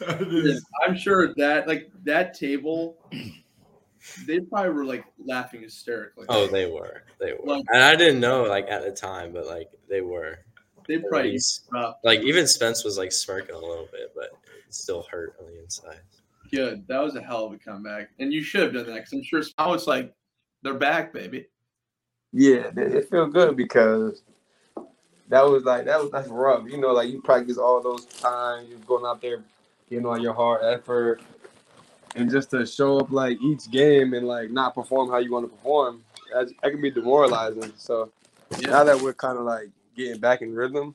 [0.00, 0.54] Yeah,
[0.86, 2.96] I'm sure that like that table,
[4.26, 6.26] they probably were like laughing hysterically.
[6.28, 7.02] Oh, they were.
[7.20, 7.54] They were.
[7.56, 10.38] Like- And I didn't know like at the time, but like they were.
[10.86, 11.38] They At probably
[12.02, 14.32] like even Spence was like smirking a little bit, but
[14.66, 16.00] it still hurt on the inside.
[16.52, 16.86] Good.
[16.88, 19.22] That was a hell of a comeback, and you should have done that because I'm
[19.22, 20.12] sure now it's like
[20.62, 21.46] they're back, baby.
[22.32, 24.22] Yeah, it it feel good because
[25.28, 26.68] that was like that was that's rough.
[26.68, 29.42] You know, like you practice all those times, you're going out there,
[29.88, 31.20] getting all your hard effort,
[32.16, 35.44] and just to show up like each game and like not perform how you want
[35.44, 37.72] to perform, that, that can be demoralizing.
[37.76, 38.10] So
[38.62, 40.94] now that we're kind of like getting back in rhythm,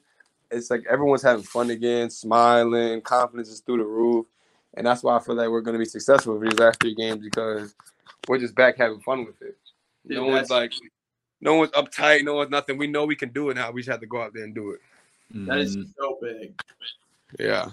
[0.51, 4.25] it's like everyone's having fun again, smiling, confidence is through the roof,
[4.75, 6.95] and that's why I feel like we're going to be successful with these last three
[6.95, 7.75] games because
[8.27, 9.57] we're just back having fun with it.
[10.07, 10.73] Dude, no one's like,
[11.41, 12.77] no one's uptight, no one's nothing.
[12.77, 13.71] We know we can do it now.
[13.71, 14.79] We just have to go out there and do it.
[15.45, 15.91] That is Mm-hmm.
[15.97, 16.59] so big.
[17.39, 17.69] Yeah.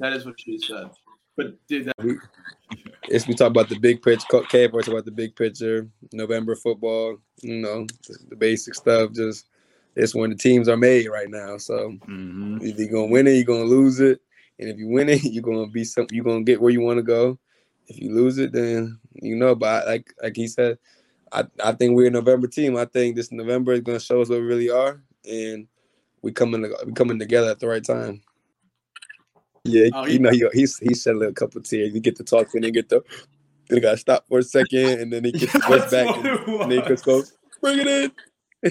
[0.00, 0.90] That is what she said.
[1.36, 2.18] But dude, that, We,
[3.08, 4.26] it's we talk about the big picture.
[4.48, 5.88] K talks about the big picture.
[6.12, 7.18] November football.
[7.42, 7.86] You know
[8.28, 9.12] the basic stuff.
[9.12, 9.46] Just
[9.96, 11.56] it's when the teams are made right now.
[11.58, 12.58] So mm-hmm.
[12.62, 14.20] either you're gonna win it, you're gonna lose it,
[14.58, 16.06] and if you win it, you're gonna be some.
[16.10, 17.38] You're gonna get where you want to go.
[17.86, 19.54] If you lose it, then you know.
[19.54, 20.78] But like like he said,
[21.32, 22.76] I I think we're a November team.
[22.76, 25.66] I think this November is gonna show us what we really are, and
[26.22, 28.22] we coming we coming together at the right time.
[29.64, 31.94] Yeah, Oh, you he- know, he he's he shed a little couple tears.
[31.94, 33.02] You get to talk and get the
[33.68, 36.70] then got to stop for a second, and then he gets the back, and, and
[36.72, 38.12] then he goes, "Bring it in."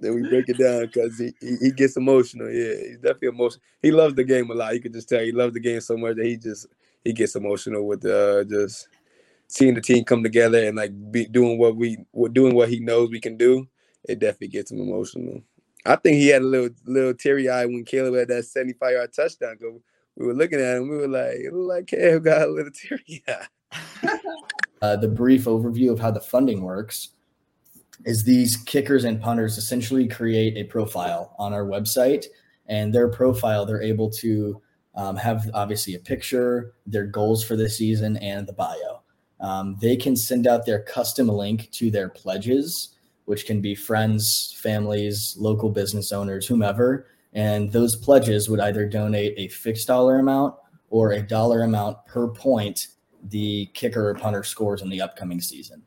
[0.00, 2.50] then we break it down because he, he he gets emotional.
[2.50, 3.62] Yeah, he's definitely emotional.
[3.82, 4.74] He loves the game a lot.
[4.74, 6.66] You can just tell he loves the game so much that he just
[7.04, 8.88] he gets emotional with uh just
[9.46, 12.80] seeing the team come together and like be doing what we we're doing what he
[12.80, 13.66] knows we can do.
[14.08, 15.42] It definitely gets him emotional.
[15.86, 19.12] I think he had a little little teary eye when Caleb had that 75 yard
[19.12, 19.56] touchdown.
[19.56, 19.80] 'cause
[20.16, 23.24] we were looking at him, we were like, it like Caleb got a little teary
[23.28, 23.46] eye.
[24.82, 27.10] uh, the brief overview of how the funding works
[28.04, 32.26] is these kickers and punters essentially create a profile on our website
[32.66, 34.60] and their profile they're able to
[34.94, 39.02] um, have obviously a picture their goals for the season and the bio
[39.40, 42.96] um, they can send out their custom link to their pledges
[43.30, 49.34] which can be friends families local business owners whomever and those pledges would either donate
[49.36, 50.54] a fixed dollar amount
[50.90, 52.88] or a dollar amount per point
[53.28, 55.82] the kicker or punter scores in the upcoming season.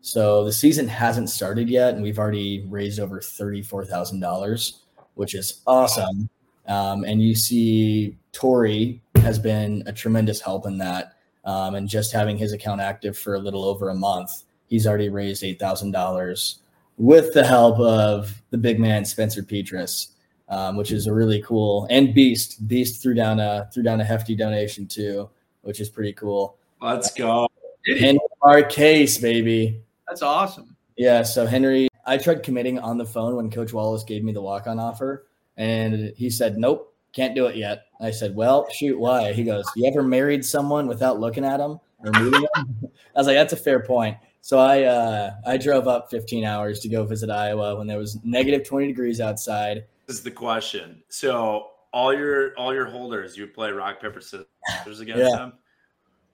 [0.00, 4.82] So the season hasn't started yet, and we've already raised over thirty-four thousand dollars,
[5.14, 6.28] which is awesome.
[6.66, 12.12] Um, and you see, Tory has been a tremendous help in that, um, and just
[12.12, 15.92] having his account active for a little over a month, he's already raised eight thousand
[15.92, 16.60] dollars
[16.96, 20.08] with the help of the big man Spencer Petras,
[20.48, 22.66] um, which is a really cool and Beast.
[22.68, 25.28] Beast threw down a threw down a hefty donation too,
[25.62, 26.56] which is pretty cool.
[26.80, 27.48] Let's go.
[27.86, 29.80] Henry our case, baby.
[30.06, 30.76] That's awesome.
[30.96, 31.22] Yeah.
[31.22, 34.66] So Henry, I tried committing on the phone when Coach Wallace gave me the walk
[34.66, 35.26] on offer,
[35.56, 39.64] and he said, "Nope, can't do it yet." I said, "Well, shoot, why?" He goes,
[39.76, 42.78] "You ever married someone without looking at them or meeting them?"
[43.16, 46.80] I was like, "That's a fair point." So I uh, I drove up 15 hours
[46.80, 49.86] to go visit Iowa when there was negative 20 degrees outside.
[50.06, 51.02] This is the question.
[51.08, 55.34] So all your all your holders, you play rock paper scissors against Yeah.
[55.34, 55.52] them.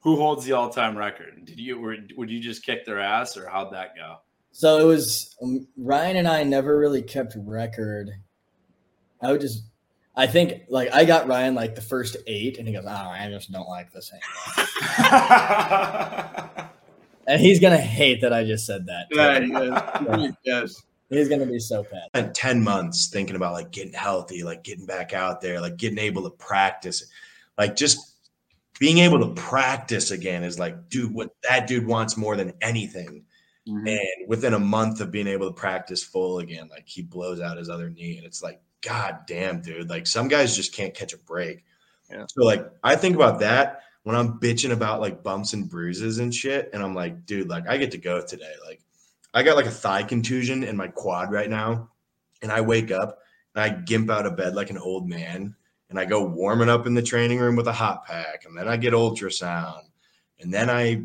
[0.01, 1.45] Who holds the all time record?
[1.45, 4.17] Did you were, would you just kick their ass or how'd that go?
[4.51, 8.11] So it was um, Ryan and I never really kept record.
[9.23, 9.67] I would just,
[10.17, 13.29] I think like I got Ryan like the first eight, and he goes, "Oh, I
[13.31, 14.67] just don't like this anymore."
[17.31, 19.07] and he's gonna hate that I just said that.
[19.11, 20.35] Yeah, he is.
[20.45, 20.83] Yes.
[21.11, 22.07] He's gonna be so bad.
[22.15, 25.99] spent 10 months thinking about like getting healthy, like getting back out there, like getting
[25.99, 27.05] able to practice.
[27.59, 28.15] Like just
[28.79, 33.25] being able to practice again is like, dude, what that dude wants more than anything.
[33.67, 37.57] And within a month of being able to practice full again, like he blows out
[37.57, 38.17] his other knee.
[38.17, 39.91] And it's like, God damn, dude.
[39.91, 41.65] Like some guys just can't catch a break.
[42.11, 42.25] Yeah.
[42.29, 46.35] So like I think about that when I'm bitching about like bumps and bruises and
[46.35, 46.71] shit.
[46.73, 48.53] And I'm like, dude, like I get to go today.
[48.67, 48.81] Like
[49.35, 51.91] I got like a thigh contusion in my quad right now.
[52.43, 53.19] And I wake up
[53.55, 55.55] and I gimp out of bed like an old man.
[55.91, 58.45] And I go warming up in the training room with a hot pack.
[58.47, 59.83] And then I get ultrasound.
[60.39, 61.03] And then I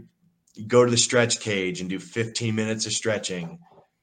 [0.68, 3.60] go to the stretch cage and do 15 minutes of stretching.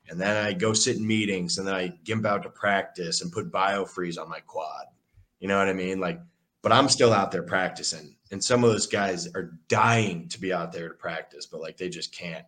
[0.09, 3.33] And then I go sit in meetings and then I gimp out to practice and
[3.33, 4.87] put biofreeze on my quad.
[5.41, 6.01] You know what I mean?
[6.01, 6.21] Like,
[6.63, 8.17] but I'm still out there practicing.
[8.33, 11.77] And some of those guys are dying to be out there to practice, but like
[11.77, 12.45] they just can't.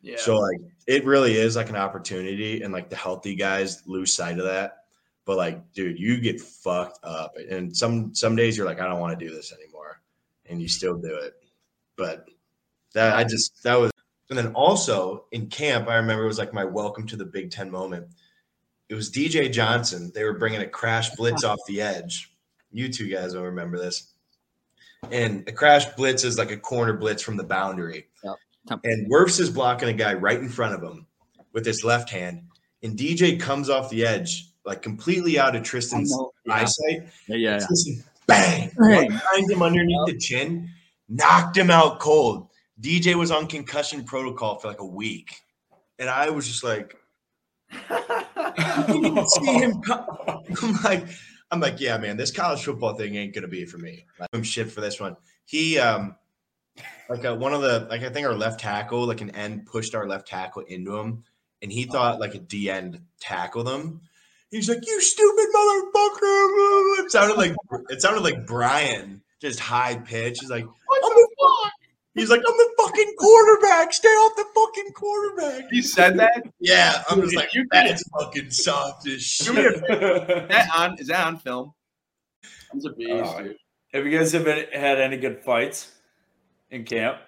[0.00, 0.16] Yeah.
[0.18, 4.38] So like it really is like an opportunity and like the healthy guys lose sight
[4.38, 4.84] of that.
[5.24, 7.34] But like, dude, you get fucked up.
[7.50, 10.00] And some some days you're like, I don't want to do this anymore.
[10.46, 11.34] And you still do it.
[11.96, 12.28] But
[12.94, 13.92] that I just that was
[14.30, 17.50] and then also in camp, I remember it was like my welcome to the Big
[17.50, 18.08] Ten moment.
[18.88, 20.10] It was DJ Johnson.
[20.14, 22.34] They were bringing a crash blitz off the edge.
[22.70, 24.07] You two guys will remember this.
[25.10, 28.06] And a crash blitz is like a corner blitz from the boundary.
[28.84, 31.06] And Wirfs is blocking a guy right in front of him
[31.52, 32.42] with his left hand.
[32.82, 36.14] And DJ comes off the edge, like completely out of Tristan's.
[36.44, 36.54] Yeah.
[36.54, 37.08] eyesight.
[37.28, 37.94] Yeah, yeah, yeah.
[38.26, 40.68] Bang, behind him underneath the chin,
[41.08, 42.48] knocked him out cold.
[42.80, 45.34] DJ was on concussion protocol for like a week.
[45.98, 46.94] And I was just like,
[47.90, 50.04] I didn't see him come.
[50.62, 51.06] I'm like,
[51.50, 54.04] I'm like, yeah, man, this college football thing ain't gonna be for me.
[54.18, 55.16] Like, I'm shit for this one.
[55.44, 56.16] He um
[57.08, 59.94] like uh, one of the like I think our left tackle, like an end pushed
[59.94, 61.24] our left tackle into him,
[61.62, 64.02] and he thought like a D end tackled him.
[64.50, 67.54] He's like, "You stupid motherfucker!" It sounded like
[67.88, 70.38] it sounded like Brian, just high pitch.
[70.40, 71.57] He's like, "I'm the fuck."
[72.14, 73.92] He's like, "I'm the fucking quarterback.
[73.92, 76.42] Stay off the fucking quarterback." He said that?
[76.60, 79.74] Yeah, I'm just like, You that's fucking soft as Do me a shit.
[79.76, 80.98] Is that on?
[80.98, 81.74] Is that on film?
[82.72, 83.44] He's a beast, Uh.
[83.94, 85.90] Have you guys have any- had any good fights
[86.70, 87.18] in camp?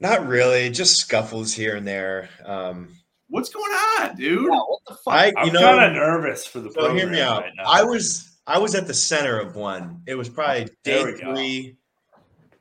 [0.00, 2.28] Not really, just scuffles here and there.
[2.44, 2.96] Um,
[3.28, 4.50] What's going on, dude?
[4.50, 5.14] what the fuck?
[5.14, 7.42] I, you I'm kind of nervous for the So hear me out.
[7.44, 7.52] right.
[7.64, 10.02] I was I was at the center of one.
[10.06, 11.34] It was probably day we go.
[11.34, 11.76] three.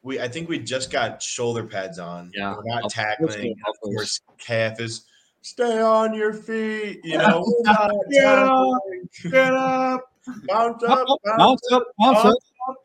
[0.04, 2.32] We I think we just got shoulder pads on.
[2.34, 2.56] Yeah.
[2.56, 3.56] We're not tackling.
[3.68, 5.06] Of course, calf is
[5.42, 7.02] stay on your feet.
[7.04, 7.46] You know,
[8.12, 8.82] Get up.
[9.24, 10.12] Get up.
[10.48, 12.38] bounce up, Bounce up, bounce up.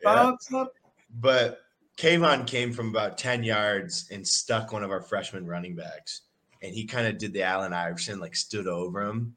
[0.03, 0.73] Bounce up.
[1.19, 1.61] But
[1.97, 6.21] Kaevon came from about 10 yards and stuck one of our freshman running backs.
[6.61, 9.35] And he kind of did the Allen Iverson, like stood over him.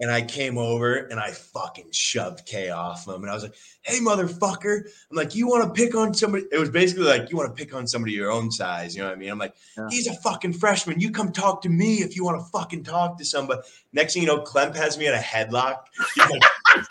[0.00, 3.22] And I came over and I fucking shoved K off him.
[3.22, 4.82] And I was like, hey, motherfucker.
[5.10, 6.44] I'm like, you want to pick on somebody?
[6.50, 8.96] It was basically like, you want to pick on somebody your own size.
[8.96, 9.30] You know what I mean?
[9.30, 9.54] I'm like,
[9.90, 11.00] he's a fucking freshman.
[11.00, 13.60] You come talk to me if you want to fucking talk to somebody.
[13.92, 15.84] Next thing you know, Clem has me in a headlock.
[16.14, 16.42] He's like,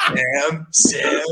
[0.08, 1.24] Sam, Sam.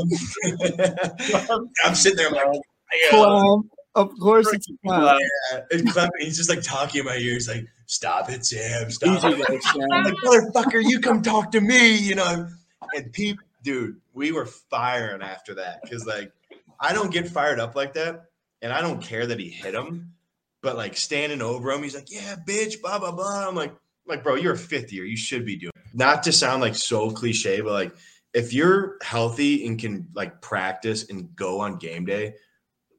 [1.84, 2.60] I'm sitting there, I'm like,
[3.04, 3.10] yeah.
[3.10, 3.70] Clown.
[3.94, 5.18] Of course it's clown.
[5.52, 7.34] Yeah, Clem, he's just like talking in my ear.
[7.34, 8.90] He's like, "Stop it, Sam!
[8.90, 9.88] Stop Easy it!" Sam.
[9.88, 12.48] Like, "Motherfucker, you come talk to me," you know.
[12.94, 16.32] And Pete, dude, we were firing after that because like
[16.80, 18.24] I don't get fired up like that,
[18.62, 20.14] and I don't care that he hit him,
[20.62, 23.46] but like standing over him, he's like, "Yeah, bitch," blah blah blah.
[23.46, 23.74] I'm like,
[24.06, 25.04] like, bro, you're a fifth year.
[25.04, 25.72] You should be doing.
[25.76, 25.94] it.
[25.94, 27.94] Not to sound like so cliche, but like,
[28.32, 32.34] if you're healthy and can like practice and go on game day,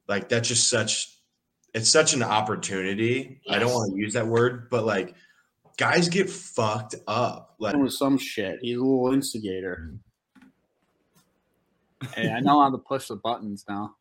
[0.06, 1.10] like that's just such.
[1.74, 3.40] It's such an opportunity.
[3.50, 5.14] I don't want to use that word, but like,
[5.76, 7.56] guys get fucked up.
[7.58, 8.58] Like, with some shit.
[8.62, 9.94] He's a little instigator.
[12.00, 12.20] Mm-hmm.
[12.20, 13.96] Hey, I know how to push the buttons now.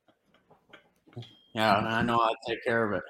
[1.56, 3.04] Yeah, and I know how to take care of it.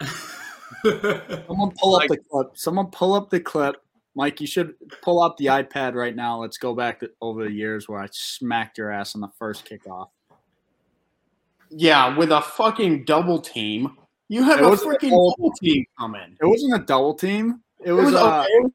[1.46, 2.56] Someone pull up the clip.
[2.56, 3.76] Someone pull up the clip.
[4.14, 6.40] Mike, you should pull up the iPad right now.
[6.40, 9.68] Let's go back to, over the years where I smacked your ass on the first
[9.68, 10.08] kickoff.
[11.70, 13.96] Yeah, with a fucking double team.
[14.28, 16.36] You have It a wasn't a double team coming.
[16.40, 17.60] It wasn't a double team.
[17.84, 18.72] It was, was, uh, okay.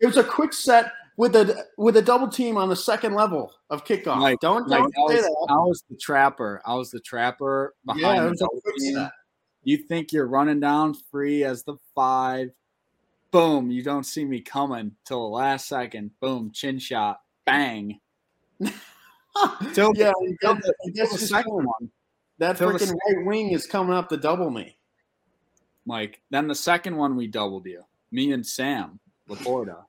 [0.00, 3.52] it was a quick set with a with a double team on the second level
[3.70, 4.18] of kickoff.
[4.20, 5.46] Like, don't like, don't I, say was, that.
[5.50, 6.60] I was the trapper.
[6.66, 8.94] I was the trapper behind Yeah, it the was a quick team.
[8.94, 9.12] set.
[9.64, 12.50] You think you're running down free as the five.
[13.30, 13.70] Boom.
[13.70, 16.10] You don't see me coming till the last second.
[16.20, 16.50] Boom.
[16.52, 17.20] Chin shot.
[17.46, 18.00] Bang.
[19.72, 21.90] till Yeah, the, the, and till that's the second one.
[22.42, 24.76] That Till the freaking right wing is coming up to double me.
[25.86, 26.20] Mike.
[26.32, 27.84] Then the second one we doubled you.
[28.10, 28.98] Me and Sam
[29.30, 29.84] Laporta.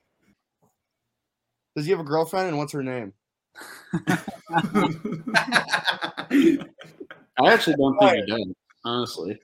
[1.75, 3.13] Does he have a girlfriend and what's her name?
[4.07, 4.27] I
[7.39, 8.53] actually don't think he does,
[8.85, 9.39] honestly.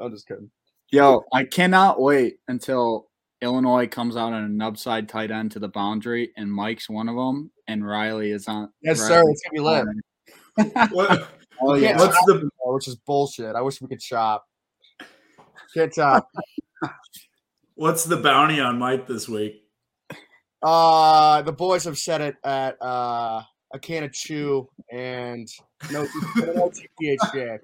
[0.00, 0.50] I'm just kidding.
[0.90, 3.06] Yo, I cannot wait until
[3.40, 7.08] Illinois comes out on a nub side tight end to the boundary, and Mike's one
[7.08, 8.72] of them, and Riley is on.
[8.82, 9.22] Yes, sir.
[9.30, 10.90] It's gonna be lit.
[10.90, 11.28] what?
[11.60, 11.98] Oh yeah.
[11.98, 13.54] What's the- anymore, which is bullshit.
[13.56, 14.44] I wish we could chop.
[15.74, 16.28] Can't chop.
[17.74, 19.64] What's the bounty on Mike this week?
[20.62, 23.42] Uh, the boys have said it at uh,
[23.72, 25.46] a can of chew and
[25.92, 26.02] no,
[26.36, 27.58] no TPHJ.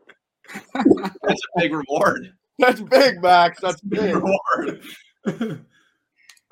[0.74, 2.32] That's a big reward.
[2.60, 3.60] That's big, Max.
[3.60, 4.14] That's Big big.
[4.14, 4.82] reward.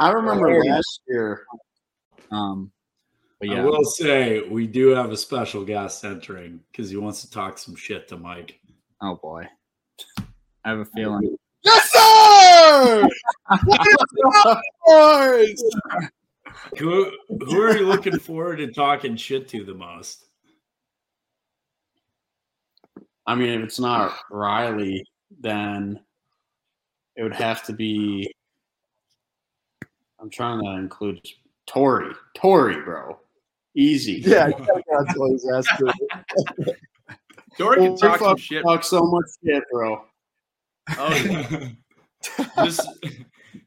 [0.01, 1.45] I remember last year.
[2.33, 2.73] Um,
[3.43, 7.31] but I will say we do have a special guest entering because he wants to
[7.31, 8.61] talk some shit to Mike.
[9.01, 9.49] oh boy,
[10.65, 11.37] I have a feeling.
[11.65, 13.09] Yes, sir.
[13.65, 15.63] What's boys?
[16.79, 20.25] Who, who are you looking forward to talking shit to the most?
[23.27, 25.05] I mean, if it's not Riley,
[25.41, 26.01] then
[27.17, 28.33] it would have to be.
[30.21, 31.21] I'm trying to include
[31.67, 32.13] Tory.
[32.37, 33.19] Tory, bro.
[33.75, 34.23] Easy.
[34.25, 36.75] Yeah, you gotta get on Tory's ass too.
[37.59, 38.63] Tory can talk some shit.
[38.63, 40.05] Talk so much shit, bro.
[40.99, 41.69] Oh, yeah.
[42.65, 42.89] just,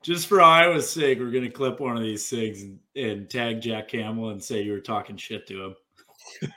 [0.02, 3.88] just for Iowa's sake, we're gonna clip one of these things and, and tag Jack
[3.88, 5.76] Campbell and say you were talking shit to him.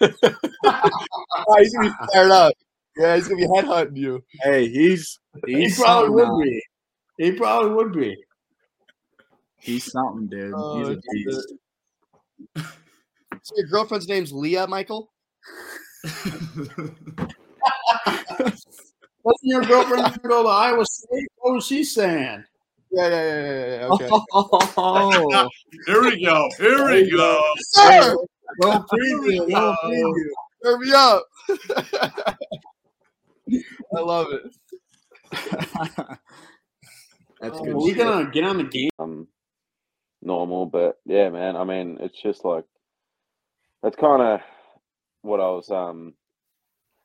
[0.02, 2.54] Oh, he's gonna be fired up.
[2.96, 4.24] Yeah, he's gonna be headhunting you.
[4.42, 6.40] Hey, he's He's he probably would now.
[6.40, 6.62] be.
[7.18, 8.16] He probably would be.
[9.61, 10.46] He's something, dude.
[10.46, 11.52] He's Oh, a beast.
[13.48, 15.11] So your girlfriend's name's Leah, Michael?
[19.24, 21.28] Wasn't your girlfriend go to Iowa State?
[21.38, 22.44] What was she saying?
[22.92, 23.87] Yeah, yeah, yeah, yeah, yeah.
[23.87, 24.08] Okay.
[24.34, 25.48] Oh,
[25.87, 26.50] Here we go.
[26.58, 27.42] Here we go.
[27.56, 28.18] Sir,
[28.58, 30.28] little preview, little preview.
[30.62, 31.24] turn me up.
[33.96, 34.42] I love it.
[37.40, 37.76] that's Are good.
[37.76, 37.96] we shit.
[37.96, 38.90] gonna get on the game?
[38.98, 39.26] um
[40.20, 40.66] normal.
[40.66, 42.66] But yeah, man, I mean, it's just like
[43.82, 44.40] that's kind of
[45.22, 46.14] what I was um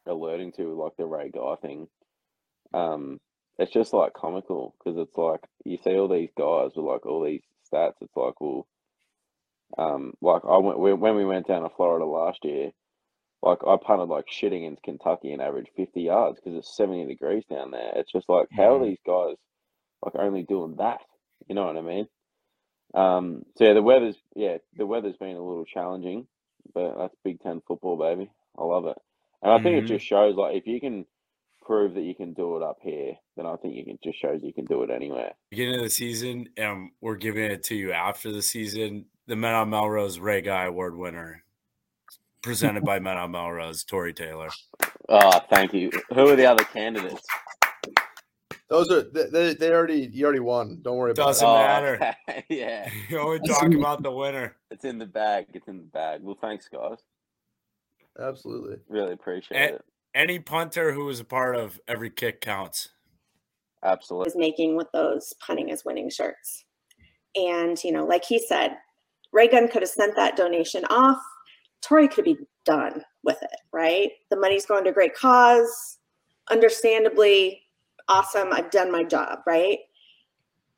[0.08, 1.88] alerting to, like the Ray Guy thing.
[2.74, 3.20] Um,
[3.60, 7.24] it's just like comical because it's like you see all these guys with like all
[7.24, 7.94] these stats.
[8.02, 8.68] It's like, well,
[9.78, 12.72] um, like I went when when we went down to Florida last year.
[13.42, 17.44] Like I punted like shit against Kentucky and averaged fifty yards because it's seventy degrees
[17.50, 17.92] down there.
[17.96, 19.36] It's just like how are these guys
[20.04, 21.02] like only doing that?
[21.48, 22.08] You know what I mean?
[22.94, 26.28] Um, so yeah, the weather's yeah, the weather's been a little challenging,
[26.74, 28.30] but that's Big Ten football, baby.
[28.58, 28.98] I love it,
[29.42, 29.84] and I think Mhm.
[29.84, 31.06] it just shows like if you can
[31.62, 34.44] prove that you can do it up here, then I think you can just shows
[34.44, 35.34] you can do it anywhere.
[35.50, 39.06] Beginning of the season, and we're giving it to you after the season.
[39.28, 41.46] The Men on Melrose Ray Guy Award winner,
[42.42, 44.50] presented by Men on Melrose, Tory Taylor.
[45.08, 45.90] Oh, thank you.
[46.14, 47.26] Who are the other candidates?
[48.74, 50.80] Those are they, they, they already you already won.
[50.82, 51.52] Don't worry about Doesn't it.
[51.52, 51.96] Oh, matter.
[52.28, 52.46] okay.
[52.50, 54.56] yeah, You only talk about the winner.
[54.72, 55.46] it's in the bag.
[55.54, 56.22] It's in the bag.
[56.24, 56.98] Well, thanks, guys.
[58.20, 58.78] Absolutely.
[58.90, 59.86] Really appreciate Eh, it.
[60.16, 62.90] Any punter who was a part of every kick counts.
[63.84, 64.30] Absolutely.
[64.30, 66.66] is making with those punting as winning shirts.
[67.36, 68.78] And, you know, like he said,
[69.32, 71.22] Raygun could have sent that donation off.
[71.82, 74.12] Tory could be done with it, right?
[74.32, 75.98] The money's going to a great cause.
[76.52, 77.63] Understandably,
[78.08, 78.50] awesome.
[78.52, 79.80] I've done my job, right?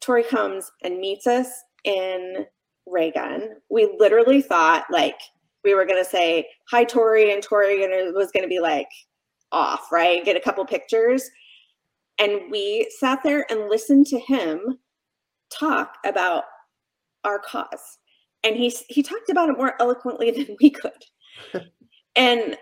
[0.02, 1.48] Tory comes and meets us
[1.84, 2.46] in
[2.86, 3.50] Raygun.
[3.70, 5.20] We literally thought like
[5.64, 7.80] we were gonna say hi, Tory, and Tory
[8.12, 8.90] was gonna be like
[9.52, 10.24] off, right?
[10.24, 11.30] Get a couple pictures.
[12.20, 14.80] And we sat there and listened to him
[15.50, 16.44] talk about
[17.24, 18.00] our cause.
[18.44, 20.92] And he he talked about it more eloquently than we could.
[22.16, 22.58] and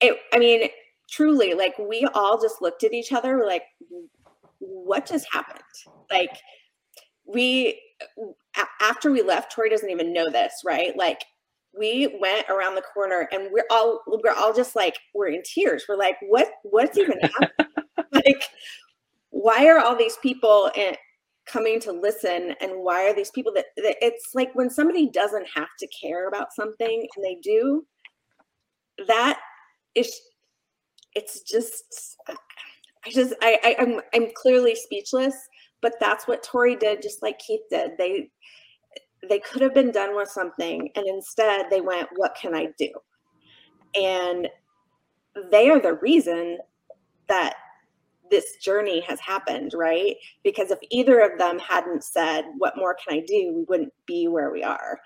[0.00, 0.68] it I mean,
[1.14, 3.64] truly, like we all just looked at each other, we're like,
[4.58, 5.60] what just happened?
[6.10, 6.30] Like
[7.26, 7.80] we
[8.56, 10.96] a- after we left, Tory doesn't even know this, right?
[10.96, 11.20] Like
[11.76, 15.84] we went around the corner and we're all we're all just like we're in tears.
[15.88, 17.72] We're like, what what's even happening?
[18.12, 18.44] like,
[19.30, 20.94] why are all these people in,
[21.46, 25.46] coming to listen and why are these people that, that it's like when somebody doesn't
[25.54, 27.84] have to care about something and they do
[29.06, 29.38] that
[29.94, 30.18] is
[31.14, 35.34] it's just i just i, I i'm i'm clearly speechless
[35.80, 38.30] but that's what Tory did just like keith did they
[39.28, 42.90] they could have been done with something and instead they went what can i do
[43.94, 44.48] and
[45.50, 46.58] they are the reason
[47.28, 47.54] that
[48.30, 50.16] this journey has happened, right?
[50.42, 53.52] Because if either of them hadn't said, What more can I do?
[53.54, 54.98] we wouldn't be where we are.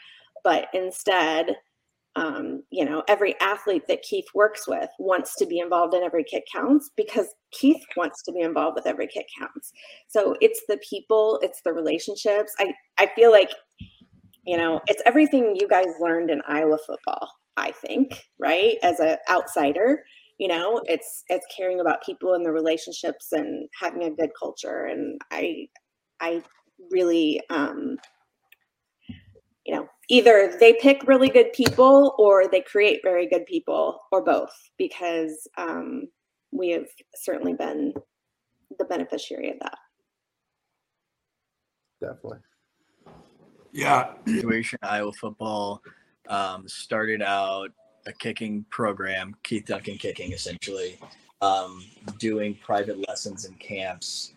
[0.45, 1.57] But instead,
[2.19, 6.25] um, you know, every athlete that Keith works with wants to be involved in every
[6.25, 9.73] kick counts because Keith wants to be involved with every kick counts.
[10.09, 12.53] So it's the people, it's the relationships.
[12.59, 13.51] I, I feel like,
[14.45, 18.77] you know, it's everything you guys learned in Iowa football, I think, right?
[18.83, 20.03] As an outsider
[20.39, 24.85] you know it's it's caring about people and the relationships and having a good culture
[24.85, 25.67] and i
[26.21, 26.41] i
[26.93, 27.97] really um
[30.09, 35.47] either they pick really good people or they create very good people or both because
[35.57, 36.09] um
[36.51, 37.93] we have certainly been
[38.79, 39.79] the beneficiary of that
[42.01, 42.39] Definitely.
[43.73, 44.13] Yeah.
[44.27, 45.83] Situation Iowa football
[46.29, 47.71] um, started out
[48.07, 50.99] a kicking program, Keith Duncan kicking essentially,
[51.41, 51.85] um,
[52.19, 54.35] doing private lessons and camps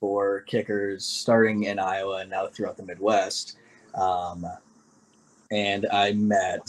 [0.00, 3.56] for kickers starting in Iowa and now throughout the Midwest.
[3.94, 4.46] Um,
[5.54, 6.68] and I met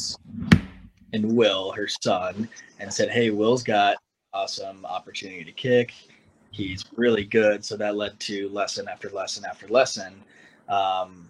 [1.12, 2.48] and Will, her son,
[2.80, 3.98] and said, Hey, Will's got
[4.34, 5.94] awesome opportunity to kick.
[6.52, 7.66] He's really good.
[7.66, 10.24] So that led to lesson after lesson after lesson.
[10.70, 11.30] Um,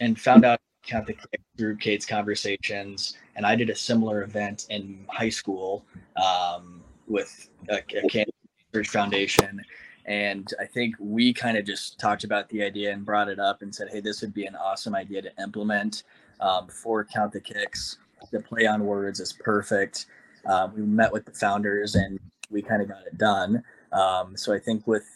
[0.00, 3.16] and found out count the kick through Kate's conversations.
[3.36, 5.84] And I did a similar event in high school
[6.16, 8.34] um, with a, a Kansas
[8.72, 9.62] Research Foundation.
[10.04, 13.62] And I think we kind of just talked about the idea and brought it up
[13.62, 16.02] and said, hey, this would be an awesome idea to implement
[16.42, 17.98] um, for Count the Kicks.
[18.30, 20.06] The play on words is perfect.
[20.44, 22.18] Um, we met with the founders and
[22.50, 23.62] we kind of got it done.
[23.92, 25.06] Um, so I think with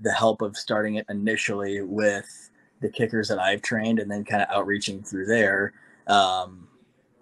[0.00, 2.50] the help of starting it initially with
[2.80, 5.74] the kickers that I've trained and then kind of outreaching through there,
[6.06, 6.68] um,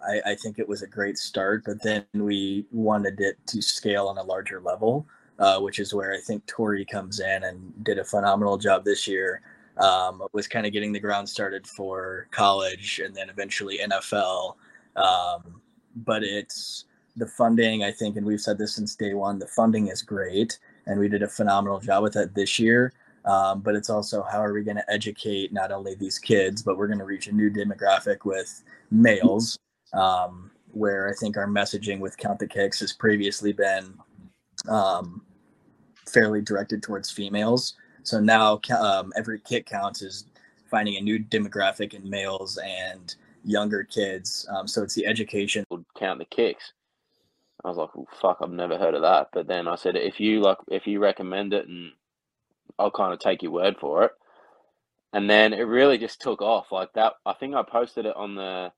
[0.07, 1.65] I, I, think it was a great start.
[1.67, 5.07] But then we wanted it to scale on a larger level,
[5.39, 9.07] uh, which is where I think Tory comes in and did a phenomenal job this
[9.07, 9.43] year.
[9.81, 14.57] Um, was kind of getting the ground started for college and then eventually NFL.
[14.97, 15.61] Um,
[15.97, 16.85] but it's
[17.17, 20.59] the funding, I think, and we've said this since day one the funding is great.
[20.87, 22.93] And we did a phenomenal job with that this year.
[23.25, 26.79] Um, but it's also how are we going to educate not only these kids, but
[26.79, 29.59] we're going to reach a new demographic with males,
[29.93, 33.95] um, where I think our messaging with Count the Kicks has previously been
[34.69, 35.23] um,
[36.09, 37.75] fairly directed towards females.
[38.03, 40.27] So now um, every kick counts is
[40.71, 44.47] finding a new demographic in males and younger kids.
[44.51, 45.65] Um, so it's the education.
[45.99, 46.73] Count the kicks.
[47.65, 49.29] I was like, well, fuck, I've never heard of that.
[49.33, 51.93] But then I said, if you like, if you recommend it and
[52.79, 54.13] I'll kind of take your word for it.
[55.13, 57.15] And then it really just took off like that.
[57.27, 58.73] I think I posted it on the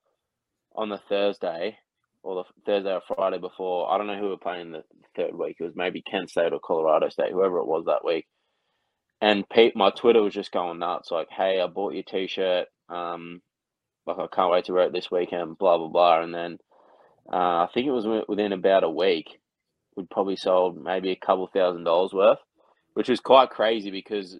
[0.75, 1.79] on the Thursday
[2.23, 3.93] or the Thursday or Friday before.
[3.93, 4.83] I don't know who were playing the
[5.14, 5.57] third week.
[5.61, 8.27] It was maybe Kent State or Colorado State, whoever it was that week.
[9.23, 11.11] And Pete, my Twitter was just going nuts.
[11.11, 12.68] Like, hey, I bought your T-shirt.
[12.91, 13.41] Um,
[14.07, 15.59] like I can't wait to wear it this weekend.
[15.59, 16.23] Blah blah blah.
[16.23, 16.59] And then
[17.33, 19.41] uh, I think it was within about a week,
[19.97, 22.41] we'd probably sold maybe a couple thousand dollars worth
[22.95, 24.39] which was quite crazy because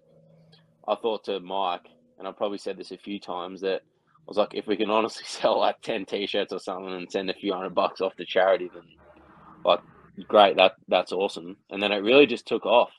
[0.87, 1.87] I thought to Mike,
[2.19, 4.89] and I probably said this a few times, that I was like, if we can
[4.89, 8.15] honestly sell like 10 t shirts or something and send a few hundred bucks off
[8.17, 8.83] to charity, then
[9.65, 9.79] like,
[10.27, 11.57] great, that that's awesome.
[11.69, 12.91] And then it really just took off.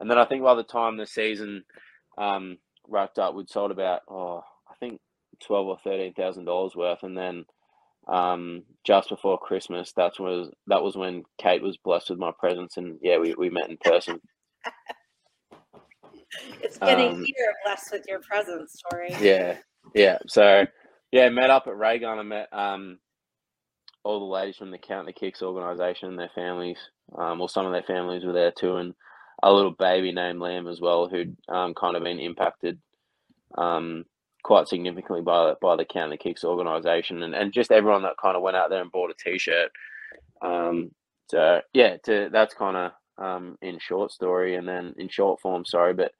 [0.00, 1.64] And then I think by the time the season
[2.18, 5.00] um, wrapped up, we'd sold about, oh, I think
[5.44, 7.44] twelve or thirteen thousand dollars worth, and then
[8.08, 12.76] um, just before Christmas, that's was that was when Kate was blessed with my presence,
[12.76, 14.20] and yeah, we, we met in person.
[16.62, 19.14] It's getting Um, here blessed with your presence, Tory.
[19.20, 19.58] Yeah,
[19.94, 20.18] yeah.
[20.28, 20.66] So
[21.12, 22.18] yeah, met up at Raygun.
[22.18, 22.98] I met um
[24.04, 26.78] all the ladies from the Count the Kicks organisation and their families.
[27.16, 28.94] Um, well, some of their families were there too, and
[29.42, 32.78] a little baby named Liam as well, who'd um, kind of been impacted
[33.56, 34.04] um,
[34.42, 38.36] quite significantly by by the Count the Kicks organisation, and, and just everyone that kind
[38.36, 39.70] of went out there and bought a T-shirt.
[40.42, 40.90] Um,
[41.28, 45.64] so yeah, to that's kind of um, in short story, and then in short form,
[45.64, 46.12] sorry, but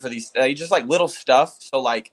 [0.00, 1.56] for these uh, just like little stuff.
[1.60, 2.12] So like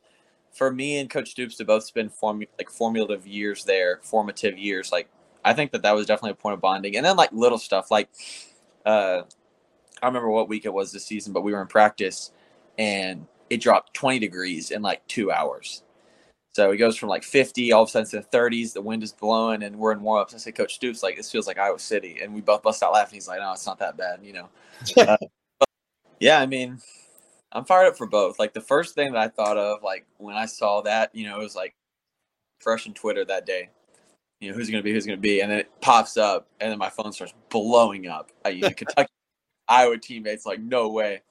[0.51, 4.91] for me and Coach Stoops to both spend form like formulative years there, formative years.
[4.91, 5.09] Like
[5.43, 6.95] I think that that was definitely a point of bonding.
[6.95, 8.09] And then like little stuff like
[8.85, 9.23] uh,
[10.01, 12.31] I remember what week it was this season, but we were in practice
[12.77, 15.83] and it dropped 20 degrees in like two hours.
[16.53, 18.73] So it goes from like 50 all of a sudden to the 30s.
[18.73, 20.33] The wind is blowing, and we're in warm-ups.
[20.33, 22.93] I say, Coach Stoops, like this feels like Iowa City, and we both bust out
[22.93, 23.15] laughing.
[23.15, 24.49] He's like, No, it's not that bad, you know.
[24.97, 25.17] Uh,
[25.59, 25.69] but,
[26.19, 26.79] yeah, I mean,
[27.51, 28.39] I'm fired up for both.
[28.39, 31.39] Like the first thing that I thought of, like when I saw that, you know,
[31.39, 31.75] it was like
[32.59, 33.69] fresh in Twitter that day.
[34.39, 34.93] You know, who's gonna be?
[34.93, 35.41] Who's gonna be?
[35.41, 38.31] And then it pops up, and then my phone starts blowing up.
[38.45, 39.11] I you know, Kentucky,
[39.69, 41.21] Iowa teammates, like no way.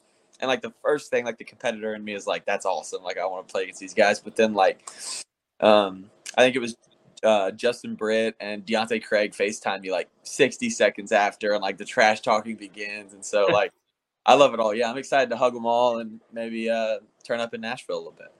[0.40, 3.02] And like the first thing, like the competitor in me is like, that's awesome.
[3.02, 4.20] Like I want to play against these guys.
[4.20, 4.88] But then like,
[5.60, 6.76] um, I think it was
[7.24, 11.84] uh, Justin Britt and Deontae Craig FaceTime me like 60 seconds after, and like the
[11.84, 13.12] trash talking begins.
[13.12, 13.72] And so like,
[14.24, 14.72] I love it all.
[14.72, 17.98] Yeah, I'm excited to hug them all and maybe uh, turn up in Nashville a
[17.98, 18.32] little bit.